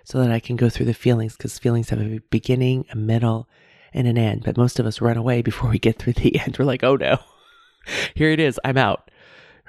so 0.04 0.20
that 0.20 0.32
I 0.32 0.40
can 0.40 0.56
go 0.56 0.70
through 0.70 0.88
the 0.88 0.94
feelings 0.94 1.36
because 1.36 1.58
feelings 1.58 1.90
have 1.90 2.02
a 2.02 2.20
beginning, 2.30 2.86
a 2.92 2.96
middle, 2.96 3.50
and 3.94 4.08
an 4.08 4.18
end. 4.18 4.44
But 4.44 4.58
most 4.58 4.80
of 4.80 4.86
us 4.86 5.02
run 5.02 5.18
away 5.18 5.42
before 5.42 5.70
we 5.70 5.80
get 5.80 6.00
through 6.00 6.14
the 6.14 6.40
end. 6.46 6.58
We're 6.58 6.66
like, 6.66 6.84
oh 6.84 6.96
no. 6.96 7.20
here 8.16 8.32
it 8.32 8.40
is. 8.40 8.60
I'm 8.64 8.78
out. 8.78 9.10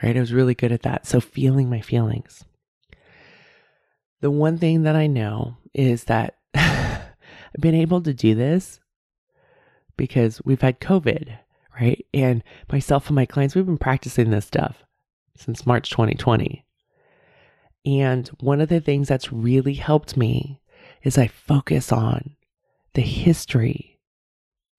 Right? 0.02 0.16
I 0.16 0.20
was 0.20 0.32
really 0.32 0.54
good 0.54 0.72
at 0.72 0.82
that. 0.82 1.06
So 1.06 1.20
feeling 1.20 1.70
my 1.70 1.80
feelings. 1.80 2.44
The 4.20 4.30
one 4.30 4.58
thing 4.58 4.82
that 4.82 4.96
I 4.96 5.06
know 5.06 5.56
is 5.74 6.04
that 6.04 6.36
I've 6.54 7.60
been 7.60 7.74
able 7.74 8.00
to 8.02 8.14
do 8.14 8.34
this 8.34 8.80
because 9.96 10.40
we've 10.44 10.60
had 10.60 10.80
COVID, 10.80 11.36
right? 11.80 12.04
And 12.14 12.42
myself 12.70 13.08
and 13.08 13.16
my 13.16 13.26
clients, 13.26 13.54
we've 13.54 13.66
been 13.66 13.78
practicing 13.78 14.30
this 14.30 14.46
stuff 14.46 14.84
since 15.36 15.66
March 15.66 15.90
2020. 15.90 16.64
And 17.84 18.28
one 18.40 18.60
of 18.60 18.68
the 18.68 18.80
things 18.80 19.08
that's 19.08 19.32
really 19.32 19.74
helped 19.74 20.16
me 20.16 20.60
is 21.02 21.18
I 21.18 21.26
focus 21.26 21.92
on 21.92 22.36
the 22.94 23.02
history 23.02 23.91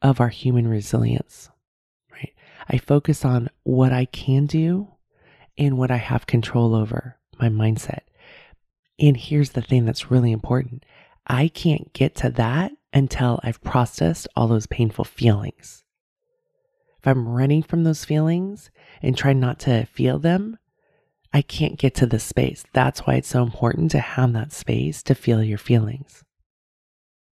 of 0.03 0.19
our 0.19 0.29
human 0.29 0.67
resilience. 0.67 1.49
Right? 2.11 2.33
I 2.69 2.77
focus 2.77 3.25
on 3.25 3.49
what 3.63 3.91
I 3.91 4.05
can 4.05 4.45
do 4.45 4.89
and 5.57 5.77
what 5.77 5.89
I 5.89 5.97
have 5.97 6.27
control 6.27 6.75
over, 6.75 7.17
my 7.39 7.49
mindset. 7.49 8.01
And 8.99 9.17
here's 9.17 9.51
the 9.51 9.61
thing 9.61 9.85
that's 9.85 10.11
really 10.11 10.31
important 10.31 10.85
I 11.25 11.47
can't 11.47 11.93
get 11.93 12.15
to 12.15 12.29
that 12.31 12.73
until 12.91 13.39
I've 13.43 13.63
processed 13.63 14.27
all 14.35 14.47
those 14.47 14.67
painful 14.67 15.05
feelings. 15.05 15.83
If 16.99 17.07
I'm 17.07 17.27
running 17.27 17.63
from 17.63 17.83
those 17.83 18.05
feelings 18.05 18.69
and 19.01 19.17
trying 19.17 19.39
not 19.39 19.59
to 19.61 19.85
feel 19.85 20.19
them, 20.19 20.57
I 21.33 21.41
can't 21.41 21.79
get 21.79 21.95
to 21.95 22.05
the 22.05 22.19
space. 22.19 22.63
That's 22.73 23.01
why 23.01 23.15
it's 23.15 23.27
so 23.27 23.41
important 23.41 23.91
to 23.91 23.99
have 23.99 24.33
that 24.33 24.53
space 24.53 25.01
to 25.03 25.15
feel 25.15 25.43
your 25.43 25.57
feelings. 25.57 26.23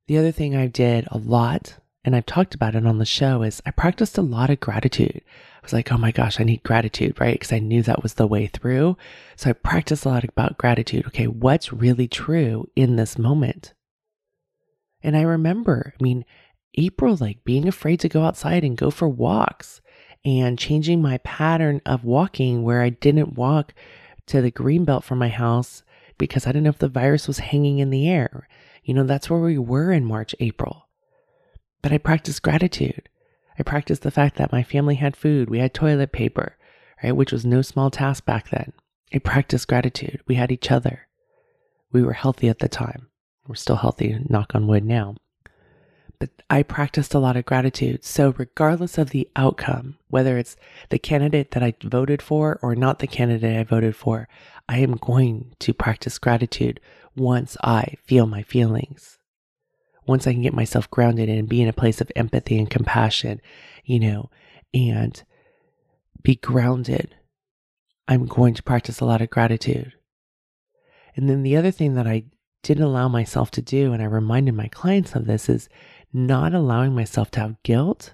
The 0.08 0.18
other 0.18 0.32
thing 0.32 0.56
I 0.56 0.68
did 0.68 1.08
a 1.12 1.18
lot 1.18 1.78
and 2.04 2.16
I've 2.16 2.26
talked 2.26 2.56
about 2.56 2.76
it 2.76 2.86
on 2.86 2.98
the 2.98 3.06
show, 3.06 3.44
is 3.44 3.62
I 3.66 3.72
practiced 3.72 4.18
a 4.18 4.24
lot 4.24 4.50
of 4.50 4.60
gratitude. 4.60 5.22
I 5.26 5.60
was 5.62 5.74
like, 5.74 5.92
oh 5.92 5.98
my 5.98 6.12
gosh, 6.12 6.40
I 6.40 6.44
need 6.44 6.64
gratitude, 6.64 7.20
right? 7.20 7.36
Because 7.36 7.54
I 7.54 7.60
knew 7.60 7.84
that 7.84 8.02
was 8.02 8.16
the 8.16 8.26
way 8.26 8.48
through. 8.48 8.98
So 9.36 9.52
I 9.52 9.54
practiced 9.54 10.06
a 10.06 10.10
lot 10.10 10.24
about 10.24 10.58
gratitude. 10.58 11.06
Okay, 11.08 11.28
what's 11.28 11.72
really 11.72 12.08
true 12.08 12.68
in 12.76 12.96
this 12.96 13.20
moment? 13.20 13.74
And 15.04 15.16
I 15.16 15.22
remember, 15.22 15.94
I 16.00 16.04
mean, 16.04 16.26
April, 16.76 17.18
like 17.20 17.44
being 17.44 17.68
afraid 17.68 18.00
to 18.00 18.10
go 18.10 18.24
outside 18.24 18.64
and 18.64 18.78
go 18.78 18.90
for 18.90 19.08
walks 19.08 19.82
and 20.26 20.58
changing 20.58 21.02
my 21.02 21.20
pattern 21.20 21.82
of 21.86 22.04
walking 22.04 22.64
where 22.64 22.82
I 22.82 22.90
didn't 22.90 23.36
walk 23.36 23.74
to 24.28 24.42
the 24.42 24.52
green 24.52 24.86
belt 24.86 25.04
from 25.04 25.20
my 25.20 25.30
house 25.30 25.84
because 26.18 26.46
I 26.46 26.50
didn't 26.50 26.64
know 26.64 26.70
if 26.70 26.78
the 26.78 26.88
virus 26.88 27.28
was 27.28 27.40
hanging 27.40 27.80
in 27.80 27.90
the 27.90 28.08
air. 28.08 28.48
You 28.84 28.94
know, 28.94 29.04
that's 29.04 29.30
where 29.30 29.40
we 29.40 29.58
were 29.58 29.92
in 29.92 30.06
March, 30.06 30.34
April. 30.40 30.88
But 31.82 31.92
I 31.92 31.98
practiced 31.98 32.44
gratitude. 32.44 33.10
I 33.58 33.64
practiced 33.64 34.04
the 34.04 34.12
fact 34.12 34.38
that 34.38 34.52
my 34.52 34.64
family 34.64 34.96
had 34.96 35.16
food, 35.16 35.50
we 35.50 35.60
had 35.60 35.74
toilet 35.74 36.12
paper, 36.12 36.58
right, 37.04 37.16
which 37.16 37.32
was 37.32 37.46
no 37.46 37.62
small 37.62 37.92
task 37.92 38.26
back 38.26 38.50
then. 38.50 38.74
I 39.14 39.20
practiced 39.20 39.68
gratitude. 39.68 40.22
We 40.28 40.36
had 40.36 40.52
each 40.52 40.72
other. 40.72 41.08
We 41.92 42.02
were 42.02 42.14
healthy 42.14 42.48
at 42.48 42.60
the 42.60 42.70
time. 42.70 43.08
We're 43.48 43.56
still 43.56 43.76
healthy, 43.78 44.18
knock 44.30 44.56
on 44.56 44.68
wood 44.68 44.86
now. 44.86 45.16
But 46.20 46.30
I 46.50 46.64
practiced 46.64 47.14
a 47.14 47.20
lot 47.20 47.36
of 47.36 47.46
gratitude. 47.46 48.06
So, 48.06 48.34
regardless 48.38 48.98
of 48.98 49.10
the 49.10 49.28
outcome, 49.36 49.98
whether 50.08 50.38
it's 50.38 50.56
the 50.90 51.00
candidate 51.00 51.52
that 51.52 51.64
I 51.64 51.74
voted 51.84 52.22
for 52.22 52.60
or 52.62 52.76
not 52.76 53.00
the 53.00 53.08
candidate 53.08 53.58
I 53.58 53.64
voted 53.64 53.96
for, 53.96 54.30
I 54.70 54.78
am 54.78 54.98
going 54.98 55.56
to 55.60 55.74
practice 55.74 56.20
gratitude 56.20 56.80
once 57.16 57.58
I 57.64 57.96
feel 58.06 58.28
my 58.28 58.44
feelings 58.44 59.18
once 60.12 60.28
I 60.28 60.34
can 60.34 60.42
get 60.42 60.54
myself 60.54 60.92
grounded 60.92 61.30
and 61.30 61.48
be 61.48 61.62
in 61.62 61.70
a 61.70 61.74
place 61.74 62.02
of 62.02 62.12
empathy 62.18 62.60
and 62.60 62.70
compassion, 62.70 63.42
you 63.86 63.98
know, 63.98 64.30
and 64.74 65.24
be 66.22 66.36
grounded, 66.36 67.16
I'm 68.10 68.26
going 68.26 68.54
to 68.56 68.64
practice 68.64 69.00
a 69.00 69.06
lot 69.06 69.22
of 69.22 69.30
gratitude. 69.30 69.94
And 71.16 71.30
then 71.30 71.44
the 71.44 71.56
other 71.56 71.72
thing 71.72 71.96
that 71.96 72.08
I 72.08 72.26
didn't 72.62 72.84
allow 72.84 73.08
myself 73.08 73.52
to 73.52 73.62
do, 73.62 73.94
and 73.94 74.04
I 74.04 74.06
reminded 74.06 74.54
my 74.54 74.68
clients 74.68 75.16
of 75.16 75.28
this, 75.28 75.48
is 75.48 75.70
not 76.12 76.54
allowing 76.54 76.94
myself 76.94 77.32
to 77.32 77.40
have 77.40 77.64
guilt 77.64 78.14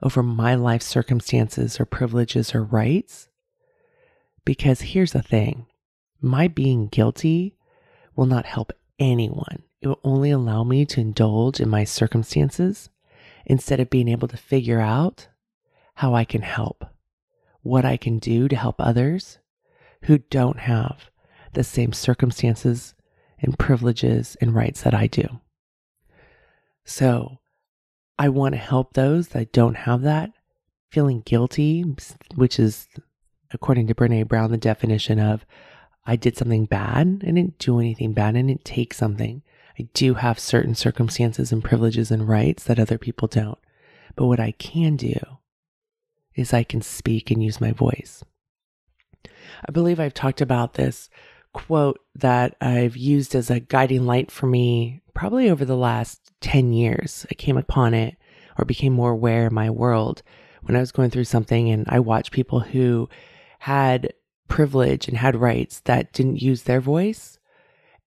over 0.00 0.22
my 0.22 0.54
life 0.54 0.82
circumstances 0.82 1.80
or 1.80 1.84
privileges 1.84 2.54
or 2.54 2.62
rights. 2.62 3.28
Because 4.44 4.80
here's 4.80 5.12
the 5.12 5.22
thing 5.22 5.66
my 6.20 6.46
being 6.46 6.86
guilty 6.86 7.56
will 8.14 8.26
not 8.26 8.46
help 8.46 8.72
anyone 9.00 9.64
it 9.82 9.88
will 9.88 10.00
only 10.04 10.30
allow 10.30 10.62
me 10.62 10.86
to 10.86 11.00
indulge 11.00 11.60
in 11.60 11.68
my 11.68 11.82
circumstances 11.82 12.88
instead 13.44 13.80
of 13.80 13.90
being 13.90 14.08
able 14.08 14.28
to 14.28 14.36
figure 14.36 14.80
out 14.80 15.26
how 15.94 16.14
I 16.14 16.24
can 16.24 16.42
help, 16.42 16.84
what 17.62 17.84
I 17.84 17.96
can 17.96 18.18
do 18.20 18.48
to 18.48 18.56
help 18.56 18.76
others 18.78 19.38
who 20.02 20.18
don't 20.18 20.60
have 20.60 21.10
the 21.52 21.64
same 21.64 21.92
circumstances 21.92 22.94
and 23.40 23.58
privileges 23.58 24.36
and 24.40 24.54
rights 24.54 24.82
that 24.82 24.94
I 24.94 25.08
do. 25.08 25.40
So 26.84 27.38
I 28.18 28.28
want 28.28 28.54
to 28.54 28.60
help 28.60 28.94
those 28.94 29.28
that 29.28 29.52
don't 29.52 29.74
have 29.74 30.02
that, 30.02 30.30
feeling 30.90 31.22
guilty, 31.22 31.84
which 32.36 32.60
is, 32.60 32.86
according 33.50 33.88
to 33.88 33.94
Brene 33.94 34.28
Brown, 34.28 34.52
the 34.52 34.56
definition 34.56 35.18
of 35.18 35.44
I 36.06 36.16
did 36.16 36.36
something 36.36 36.66
bad. 36.66 37.22
I 37.22 37.26
didn't 37.26 37.58
do 37.58 37.78
anything 37.80 38.12
bad. 38.12 38.36
I 38.36 38.42
didn't 38.42 38.64
take 38.64 38.94
something. 38.94 39.42
I 39.78 39.88
do 39.94 40.14
have 40.14 40.38
certain 40.38 40.74
circumstances 40.74 41.52
and 41.52 41.64
privileges 41.64 42.10
and 42.10 42.28
rights 42.28 42.64
that 42.64 42.78
other 42.78 42.98
people 42.98 43.28
don't. 43.28 43.58
But 44.16 44.26
what 44.26 44.40
I 44.40 44.52
can 44.52 44.96
do 44.96 45.18
is 46.34 46.52
I 46.52 46.62
can 46.62 46.82
speak 46.82 47.30
and 47.30 47.42
use 47.42 47.60
my 47.60 47.72
voice. 47.72 48.24
I 49.24 49.72
believe 49.72 50.00
I've 50.00 50.14
talked 50.14 50.40
about 50.40 50.74
this 50.74 51.08
quote 51.52 52.00
that 52.14 52.56
I've 52.60 52.96
used 52.96 53.34
as 53.34 53.50
a 53.50 53.60
guiding 53.60 54.06
light 54.06 54.30
for 54.30 54.46
me 54.46 55.02
probably 55.14 55.50
over 55.50 55.64
the 55.64 55.76
last 55.76 56.32
10 56.40 56.72
years. 56.72 57.26
I 57.30 57.34
came 57.34 57.56
upon 57.56 57.94
it 57.94 58.16
or 58.58 58.64
became 58.64 58.92
more 58.92 59.10
aware 59.10 59.46
of 59.46 59.52
my 59.52 59.70
world 59.70 60.22
when 60.62 60.76
I 60.76 60.80
was 60.80 60.92
going 60.92 61.10
through 61.10 61.24
something 61.24 61.70
and 61.70 61.84
I 61.88 62.00
watched 62.00 62.32
people 62.32 62.60
who 62.60 63.08
had 63.60 64.12
privilege 64.48 65.08
and 65.08 65.16
had 65.16 65.36
rights 65.36 65.80
that 65.80 66.12
didn't 66.12 66.42
use 66.42 66.62
their 66.62 66.80
voice. 66.80 67.38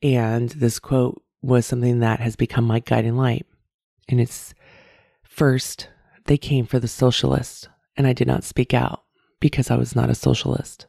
And 0.02 0.50
this 0.50 0.80
quote 0.80 1.22
was 1.46 1.66
something 1.66 2.00
that 2.00 2.20
has 2.20 2.36
become 2.36 2.66
my 2.66 2.80
guiding 2.80 3.16
light. 3.16 3.46
And 4.10 4.20
it's 4.20 4.54
first, 5.24 5.90
they 6.26 6.38
came 6.38 6.66
for 6.66 6.80
the 6.80 6.88
socialists, 6.88 7.68
and 7.96 8.08
I 8.08 8.14
did 8.14 8.28
not 8.28 8.44
speak 8.44 8.74
out 8.74 9.04
because 9.40 9.70
I 9.70 9.76
was 9.76 9.96
not 9.96 10.10
a 10.10 10.16
socialist. 10.16 10.88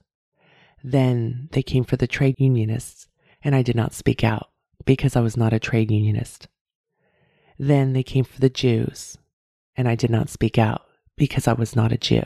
Then 0.83 1.49
they 1.53 1.63
came 1.63 1.85
for 1.85 1.97
the 1.97 2.07
trade 2.07 2.37
unionists, 2.39 3.09
and 3.43 3.55
I 3.55 3.61
did 3.61 3.77
not 3.77 3.93
speak 3.93 4.25
out 4.25 4.49
because 4.87 5.15
I 5.15 5.21
was 5.21 5.37
not 5.37 5.53
a 5.53 5.59
trade 5.59 5.91
unionist. 5.91 6.49
Then 7.59 7.93
they 7.93 8.03
came 8.03 8.25
for 8.25 8.41
the 8.41 8.51
Jews, 8.51 9.19
and 9.77 9.87
I 9.87 9.95
did 9.95 10.11
not 10.11 10.31
speak 10.31 10.59
out 10.59 10.83
because 11.17 11.47
I 11.47 11.53
was 11.53 11.77
not 11.77 11.93
a 11.93 11.99
Jew. 11.99 12.25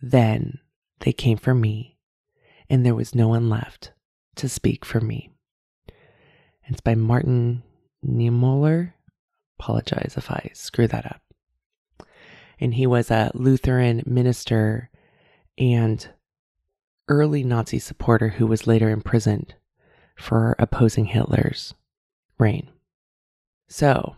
Then 0.00 0.58
they 1.00 1.12
came 1.12 1.38
for 1.38 1.54
me, 1.54 1.98
and 2.68 2.84
there 2.84 2.94
was 2.94 3.14
no 3.14 3.28
one 3.28 3.48
left 3.48 3.92
to 4.36 4.48
speak 4.48 4.84
for 4.84 5.00
me. 5.00 5.35
It's 6.66 6.80
by 6.80 6.94
Martin 6.94 7.62
Niemöller. 8.04 8.92
Apologize 9.58 10.14
if 10.16 10.30
I 10.30 10.50
screw 10.52 10.86
that 10.88 11.06
up. 11.06 11.22
And 12.58 12.74
he 12.74 12.86
was 12.86 13.10
a 13.10 13.30
Lutheran 13.34 14.02
minister 14.06 14.90
and 15.58 16.08
early 17.08 17.44
Nazi 17.44 17.78
supporter 17.78 18.30
who 18.30 18.46
was 18.46 18.66
later 18.66 18.90
imprisoned 18.90 19.54
for 20.16 20.56
opposing 20.58 21.06
Hitler's 21.06 21.74
reign. 22.38 22.68
So, 23.68 24.16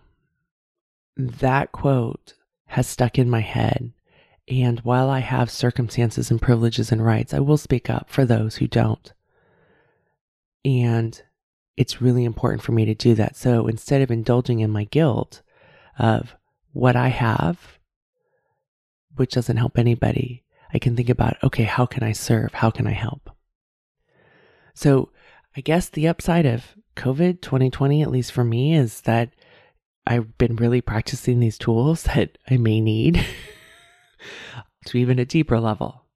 that 1.16 1.72
quote 1.72 2.34
has 2.66 2.86
stuck 2.86 3.18
in 3.18 3.28
my 3.28 3.40
head. 3.40 3.92
And 4.46 4.80
while 4.80 5.10
I 5.10 5.18
have 5.18 5.50
circumstances 5.50 6.30
and 6.30 6.40
privileges 6.40 6.90
and 6.90 7.04
rights, 7.04 7.34
I 7.34 7.40
will 7.40 7.58
speak 7.58 7.90
up 7.90 8.08
for 8.08 8.24
those 8.24 8.56
who 8.56 8.66
don't. 8.66 9.12
And 10.64 11.20
it's 11.78 12.02
really 12.02 12.24
important 12.24 12.60
for 12.60 12.72
me 12.72 12.84
to 12.84 12.94
do 12.94 13.14
that. 13.14 13.36
So 13.36 13.68
instead 13.68 14.02
of 14.02 14.10
indulging 14.10 14.58
in 14.58 14.70
my 14.70 14.82
guilt 14.82 15.42
of 15.96 16.34
what 16.72 16.96
I 16.96 17.06
have, 17.08 17.78
which 19.14 19.32
doesn't 19.32 19.56
help 19.56 19.78
anybody, 19.78 20.44
I 20.74 20.80
can 20.80 20.96
think 20.96 21.08
about, 21.08 21.36
okay, 21.44 21.62
how 21.62 21.86
can 21.86 22.02
I 22.02 22.10
serve? 22.10 22.52
How 22.52 22.70
can 22.70 22.88
I 22.88 22.92
help? 22.92 23.30
So 24.74 25.10
I 25.56 25.60
guess 25.60 25.88
the 25.88 26.08
upside 26.08 26.46
of 26.46 26.76
COVID 26.96 27.42
2020, 27.42 28.02
at 28.02 28.10
least 28.10 28.32
for 28.32 28.42
me, 28.42 28.74
is 28.74 29.02
that 29.02 29.30
I've 30.04 30.36
been 30.36 30.56
really 30.56 30.80
practicing 30.80 31.38
these 31.38 31.58
tools 31.58 32.02
that 32.14 32.38
I 32.50 32.56
may 32.56 32.80
need 32.80 33.24
to 34.86 34.98
even 34.98 35.20
a 35.20 35.24
deeper 35.24 35.60
level. 35.60 36.06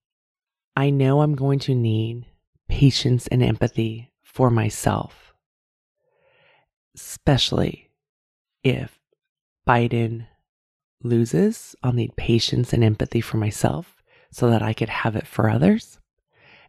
I 0.75 0.91
know 0.91 1.21
I'm 1.21 1.37
going 1.37 1.61
to 1.61 1.75
need 1.77 2.27
patience 2.69 3.29
and 3.29 3.45
empathy 3.45 4.11
for 4.25 4.51
myself, 4.51 5.32
especially 6.95 7.91
if 8.63 8.99
Biden 9.67 10.27
loses. 11.03 11.75
I'll 11.83 11.93
need 11.93 12.17
patience 12.17 12.73
and 12.73 12.85
empathy 12.85 13.21
for 13.21 13.37
myself 13.37 14.03
so 14.31 14.49
that 14.51 14.63
I 14.63 14.73
could 14.73 14.89
have 14.89 15.17
it 15.17 15.27
for 15.27 15.51
others 15.51 15.99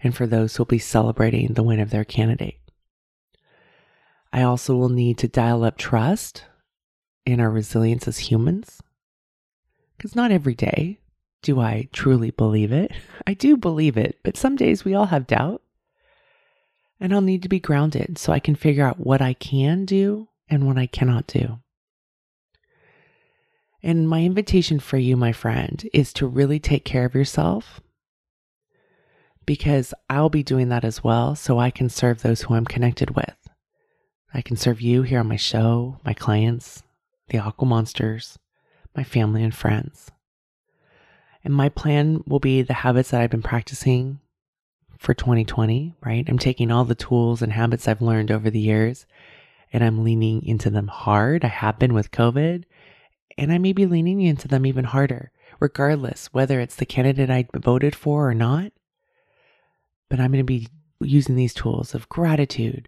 and 0.01 0.15
for 0.15 0.27
those 0.27 0.55
who'll 0.55 0.65
be 0.65 0.79
celebrating 0.79 1.53
the 1.53 1.63
win 1.63 1.79
of 1.79 1.89
their 1.89 2.03
candidate. 2.03 2.59
I 4.31 4.41
also 4.41 4.75
will 4.75 4.89
need 4.89 5.17
to 5.19 5.27
dial 5.27 5.63
up 5.63 5.77
trust 5.77 6.43
in 7.25 7.39
our 7.39 7.49
resilience 7.49 8.07
as 8.07 8.17
humans. 8.17 8.81
Because 9.95 10.15
not 10.15 10.31
every 10.31 10.55
day 10.55 10.99
do 11.41 11.59
I 11.59 11.87
truly 11.93 12.31
believe 12.31 12.71
it. 12.71 12.91
I 13.27 13.33
do 13.33 13.55
believe 13.55 13.95
it, 13.97 14.19
but 14.23 14.35
some 14.37 14.55
days 14.55 14.83
we 14.83 14.93
all 14.95 15.05
have 15.05 15.27
doubt. 15.27 15.61
And 16.99 17.13
I'll 17.13 17.21
need 17.21 17.43
to 17.43 17.49
be 17.49 17.59
grounded 17.59 18.17
so 18.17 18.31
I 18.31 18.39
can 18.39 18.55
figure 18.55 18.85
out 18.85 18.99
what 18.99 19.21
I 19.21 19.33
can 19.33 19.85
do 19.85 20.29
and 20.49 20.65
what 20.65 20.77
I 20.77 20.85
cannot 20.85 21.27
do. 21.27 21.59
And 23.81 24.07
my 24.07 24.23
invitation 24.23 24.79
for 24.79 24.97
you, 24.97 25.17
my 25.17 25.33
friend, 25.33 25.87
is 25.93 26.13
to 26.13 26.27
really 26.27 26.59
take 26.59 26.85
care 26.85 27.05
of 27.05 27.15
yourself 27.15 27.81
because 29.45 29.93
I'll 30.09 30.29
be 30.29 30.43
doing 30.43 30.69
that 30.69 30.85
as 30.85 31.03
well 31.03 31.35
so 31.35 31.59
I 31.59 31.69
can 31.69 31.89
serve 31.89 32.21
those 32.21 32.43
who 32.43 32.53
I'm 32.53 32.65
connected 32.65 33.15
with. 33.15 33.35
I 34.33 34.41
can 34.41 34.55
serve 34.55 34.81
you 34.81 35.03
here 35.03 35.19
on 35.19 35.27
my 35.27 35.35
show, 35.35 35.99
my 36.05 36.13
clients, 36.13 36.83
the 37.27 37.39
Aqua 37.39 37.67
Monsters, 37.67 38.39
my 38.95 39.03
family 39.03 39.43
and 39.43 39.53
friends. 39.53 40.11
And 41.43 41.53
my 41.53 41.69
plan 41.69 42.23
will 42.25 42.39
be 42.39 42.61
the 42.61 42.73
habits 42.73 43.11
that 43.11 43.21
I've 43.21 43.29
been 43.29 43.41
practicing 43.41 44.19
for 45.03 45.13
2020, 45.13 45.95
right? 46.01 46.25
I'm 46.29 46.39
taking 46.39 46.71
all 46.71 46.85
the 46.85 46.95
tools 46.95 47.41
and 47.41 47.51
habits 47.51 47.89
I've 47.89 48.01
learned 48.01 48.31
over 48.31 48.49
the 48.49 48.59
years 48.59 49.05
and 49.73 49.83
I'm 49.83 50.03
leaning 50.03 50.45
into 50.45 50.69
them 50.69 50.87
hard. 50.87 51.43
I 51.43 51.49
have 51.49 51.77
been 51.77 51.93
with 51.93 52.11
COVID 52.11 52.63
and 53.37 53.51
I 53.51 53.57
may 53.57 53.73
be 53.73 53.85
leaning 53.85 54.21
into 54.21 54.47
them 54.47 54.65
even 54.65 54.85
harder, 54.85 55.33
regardless 55.59 56.27
whether 56.27 56.61
it's 56.61 56.77
the 56.77 56.85
candidate 56.85 57.29
I 57.29 57.47
voted 57.53 57.95
for 57.95 58.29
or 58.29 58.33
not. 58.33 58.71
But 60.09 60.21
I'm 60.21 60.31
going 60.31 60.39
to 60.39 60.45
be 60.45 60.69
using 61.01 61.35
these 61.35 61.53
tools 61.53 61.93
of 61.93 62.07
gratitude, 62.07 62.87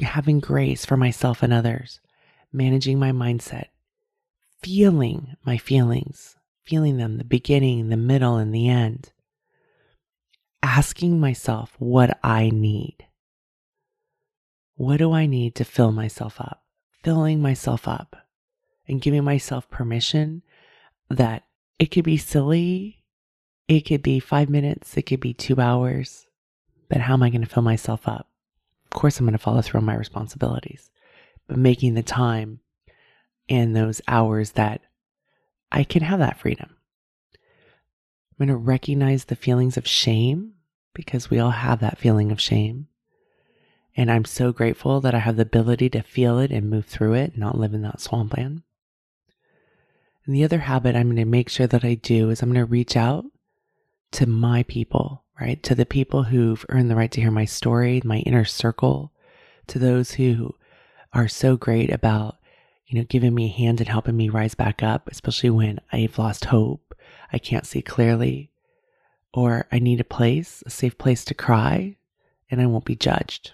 having 0.00 0.38
grace 0.38 0.84
for 0.84 0.96
myself 0.96 1.42
and 1.42 1.52
others, 1.52 2.00
managing 2.52 3.00
my 3.00 3.10
mindset, 3.10 3.66
feeling 4.62 5.34
my 5.44 5.56
feelings, 5.56 6.36
feeling 6.62 6.96
them, 6.98 7.18
the 7.18 7.24
beginning, 7.24 7.88
the 7.88 7.96
middle, 7.96 8.36
and 8.36 8.54
the 8.54 8.68
end. 8.68 9.10
Asking 10.66 11.20
myself 11.20 11.76
what 11.78 12.18
I 12.24 12.48
need. 12.48 12.96
What 14.76 14.96
do 14.96 15.12
I 15.12 15.26
need 15.26 15.54
to 15.56 15.64
fill 15.64 15.92
myself 15.92 16.40
up? 16.40 16.62
Filling 17.02 17.42
myself 17.42 17.86
up 17.86 18.16
and 18.88 18.98
giving 19.00 19.24
myself 19.24 19.68
permission 19.68 20.42
that 21.10 21.44
it 21.78 21.90
could 21.90 22.04
be 22.04 22.16
silly. 22.16 23.04
It 23.68 23.82
could 23.82 24.02
be 24.02 24.18
five 24.20 24.48
minutes. 24.48 24.96
It 24.96 25.02
could 25.02 25.20
be 25.20 25.34
two 25.34 25.60
hours. 25.60 26.26
But 26.88 27.02
how 27.02 27.12
am 27.12 27.22
I 27.22 27.28
going 27.28 27.42
to 27.42 27.46
fill 27.46 27.62
myself 27.62 28.08
up? 28.08 28.30
Of 28.86 28.98
course, 28.98 29.20
I'm 29.20 29.26
going 29.26 29.32
to 29.32 29.38
follow 29.38 29.60
through 29.60 29.80
on 29.80 29.86
my 29.86 29.94
responsibilities 29.94 30.90
but 31.46 31.58
making 31.58 31.94
the 31.94 32.02
time 32.02 32.60
and 33.48 33.76
those 33.76 34.00
hours 34.08 34.52
that 34.52 34.80
I 35.70 35.84
can 35.84 36.02
have 36.02 36.20
that 36.20 36.38
freedom. 36.38 36.76
I'm 37.34 38.46
going 38.46 38.48
to 38.48 38.56
recognize 38.56 39.26
the 39.26 39.36
feelings 39.36 39.76
of 39.76 39.86
shame 39.86 40.53
because 40.94 41.30
we 41.30 41.38
all 41.38 41.50
have 41.50 41.80
that 41.80 41.98
feeling 41.98 42.32
of 42.32 42.40
shame. 42.40 42.88
And 43.96 44.10
I'm 44.10 44.24
so 44.24 44.52
grateful 44.52 45.00
that 45.02 45.14
I 45.14 45.18
have 45.18 45.36
the 45.36 45.42
ability 45.42 45.90
to 45.90 46.02
feel 46.02 46.38
it 46.38 46.50
and 46.50 46.68
move 46.68 46.86
through 46.86 47.14
it, 47.14 47.36
not 47.36 47.58
live 47.58 47.74
in 47.74 47.82
that 47.82 48.00
swampland. 48.00 48.62
And 50.26 50.34
the 50.34 50.44
other 50.44 50.60
habit 50.60 50.96
I'm 50.96 51.08
going 51.08 51.16
to 51.16 51.24
make 51.24 51.48
sure 51.48 51.66
that 51.66 51.84
I 51.84 51.94
do 51.94 52.30
is 52.30 52.42
I'm 52.42 52.48
going 52.48 52.64
to 52.64 52.70
reach 52.70 52.96
out 52.96 53.24
to 54.12 54.26
my 54.26 54.62
people, 54.64 55.24
right? 55.40 55.62
To 55.64 55.74
the 55.74 55.86
people 55.86 56.24
who've 56.24 56.64
earned 56.68 56.90
the 56.90 56.96
right 56.96 57.10
to 57.12 57.20
hear 57.20 57.30
my 57.30 57.44
story, 57.44 58.00
my 58.04 58.18
inner 58.18 58.44
circle, 58.44 59.12
to 59.66 59.78
those 59.78 60.12
who 60.12 60.54
are 61.12 61.28
so 61.28 61.56
great 61.56 61.92
about, 61.92 62.36
you 62.86 62.98
know, 62.98 63.04
giving 63.08 63.34
me 63.34 63.46
a 63.46 63.52
hand 63.52 63.80
and 63.80 63.88
helping 63.88 64.16
me 64.16 64.28
rise 64.28 64.54
back 64.54 64.82
up, 64.82 65.08
especially 65.08 65.50
when 65.50 65.80
I've 65.92 66.18
lost 66.18 66.46
hope, 66.46 66.94
I 67.32 67.38
can't 67.38 67.66
see 67.66 67.82
clearly, 67.82 68.50
or 69.34 69.66
I 69.72 69.80
need 69.80 70.00
a 70.00 70.04
place, 70.04 70.62
a 70.64 70.70
safe 70.70 70.96
place 70.96 71.24
to 71.26 71.34
cry, 71.34 71.96
and 72.50 72.60
I 72.60 72.66
won't 72.66 72.84
be 72.84 72.94
judged. 72.94 73.52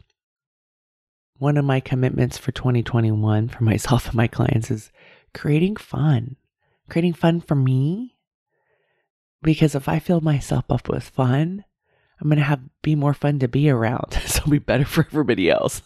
One 1.38 1.56
of 1.56 1.64
my 1.64 1.80
commitments 1.80 2.36
for 2.36 2.52
2021 2.52 3.48
for 3.48 3.64
myself 3.64 4.06
and 4.06 4.14
my 4.14 4.28
clients 4.28 4.70
is 4.70 4.92
creating 5.32 5.76
fun, 5.76 6.36
creating 6.90 7.14
fun 7.14 7.40
for 7.40 7.54
me. 7.54 8.16
Because 9.42 9.74
if 9.74 9.88
I 9.88 10.00
fill 10.00 10.20
myself 10.20 10.66
up 10.68 10.86
with 10.90 11.02
fun, 11.02 11.64
I'm 12.20 12.28
going 12.28 12.38
to 12.38 12.44
have 12.44 12.60
be 12.82 12.94
more 12.94 13.14
fun 13.14 13.38
to 13.38 13.48
be 13.48 13.70
around. 13.70 14.12
so 14.26 14.40
it'll 14.40 14.50
be 14.50 14.58
better 14.58 14.84
for 14.84 15.06
everybody 15.06 15.50
else. 15.50 15.80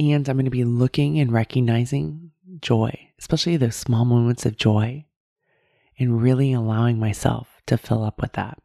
And 0.00 0.28
I'm 0.28 0.36
going 0.36 0.46
to 0.46 0.50
be 0.50 0.64
looking 0.64 1.20
and 1.20 1.30
recognizing 1.30 2.32
joy, 2.60 3.10
especially 3.20 3.56
those 3.56 3.76
small 3.76 4.04
moments 4.04 4.44
of 4.44 4.56
joy, 4.56 5.06
and 5.96 6.20
really 6.20 6.52
allowing 6.52 6.98
myself 6.98 7.55
to 7.66 7.78
fill 7.78 8.02
up 8.02 8.20
with 8.20 8.32
that. 8.32 8.58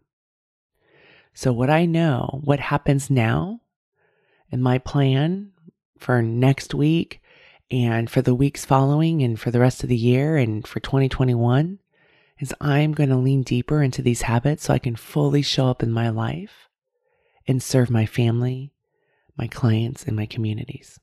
So, 1.33 1.53
what 1.53 1.69
I 1.69 1.85
know, 1.85 2.41
what 2.43 2.59
happens 2.59 3.09
now, 3.09 3.61
and 4.51 4.61
my 4.61 4.77
plan 4.77 5.51
for 5.97 6.21
next 6.21 6.73
week 6.73 7.21
and 7.69 8.09
for 8.09 8.21
the 8.21 8.35
weeks 8.35 8.65
following 8.65 9.23
and 9.23 9.39
for 9.39 9.49
the 9.49 9.59
rest 9.59 9.83
of 9.83 9.89
the 9.89 9.95
year 9.95 10.35
and 10.35 10.67
for 10.67 10.79
2021 10.81 11.79
is 12.39 12.53
I'm 12.59 12.91
going 12.91 13.09
to 13.09 13.15
lean 13.15 13.43
deeper 13.43 13.81
into 13.81 14.01
these 14.01 14.23
habits 14.23 14.65
so 14.65 14.73
I 14.73 14.79
can 14.79 14.95
fully 14.95 15.41
show 15.41 15.67
up 15.67 15.83
in 15.83 15.91
my 15.91 16.09
life 16.09 16.67
and 17.47 17.61
serve 17.61 17.89
my 17.89 18.05
family, 18.05 18.73
my 19.37 19.47
clients, 19.47 20.03
and 20.03 20.15
my 20.15 20.25
communities. 20.25 20.99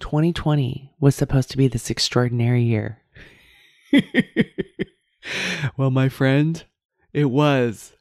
2020 0.00 0.92
was 1.00 1.14
supposed 1.14 1.50
to 1.50 1.56
be 1.56 1.68
this 1.68 1.90
extraordinary 1.90 2.62
year. 2.62 3.02
well, 5.76 5.90
my 5.90 6.08
friend, 6.08 6.64
it 7.16 7.30
was, 7.30 7.94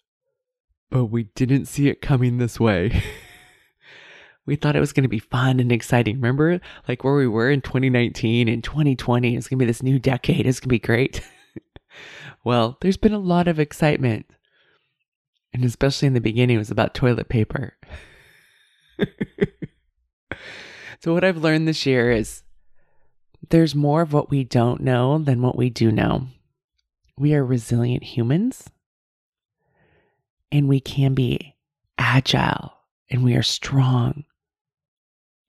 but 0.89 1.05
we 1.05 1.23
didn't 1.35 1.67
see 1.67 1.87
it 1.87 2.01
coming 2.01 2.37
this 2.37 2.59
way. 2.59 3.01
we 4.45 4.57
thought 4.57 4.75
it 4.75 4.81
was 4.81 4.91
going 4.91 5.03
to 5.03 5.09
be 5.09 5.19
fun 5.19 5.61
and 5.61 5.71
exciting. 5.71 6.17
Remember, 6.17 6.59
like 6.85 7.05
where 7.05 7.15
we 7.15 7.25
were 7.25 7.49
in 7.49 7.61
2019 7.61 8.49
and 8.49 8.61
2020, 8.61 9.37
it's 9.37 9.47
going 9.47 9.57
to 9.57 9.63
be 9.63 9.67
this 9.67 9.81
new 9.81 9.99
decade. 9.99 10.45
It's 10.45 10.59
going 10.59 10.67
to 10.67 10.73
be 10.73 10.79
great. 10.79 11.21
well, 12.43 12.77
there's 12.81 12.97
been 12.97 13.13
a 13.13 13.17
lot 13.17 13.47
of 13.47 13.57
excitement. 13.57 14.25
And 15.53 15.63
especially 15.63 16.07
in 16.07 16.13
the 16.13 16.19
beginning, 16.19 16.57
it 16.57 16.59
was 16.59 16.71
about 16.71 16.93
toilet 16.93 17.29
paper. 17.29 17.77
so, 20.99 21.13
what 21.13 21.23
I've 21.23 21.37
learned 21.37 21.69
this 21.69 21.85
year 21.85 22.11
is 22.11 22.43
there's 23.49 23.75
more 23.75 24.01
of 24.01 24.11
what 24.11 24.29
we 24.29 24.43
don't 24.43 24.81
know 24.81 25.17
than 25.19 25.41
what 25.41 25.55
we 25.57 25.69
do 25.69 25.89
know. 25.89 26.27
We 27.17 27.33
are 27.33 27.45
resilient 27.45 28.03
humans 28.03 28.69
and 30.55 30.69
we 30.69 30.79
can 30.79 31.13
be 31.13 31.53
agile 31.97 32.71
and 33.09 33.25
we 33.25 33.35
are 33.35 33.43
strong 33.43 34.23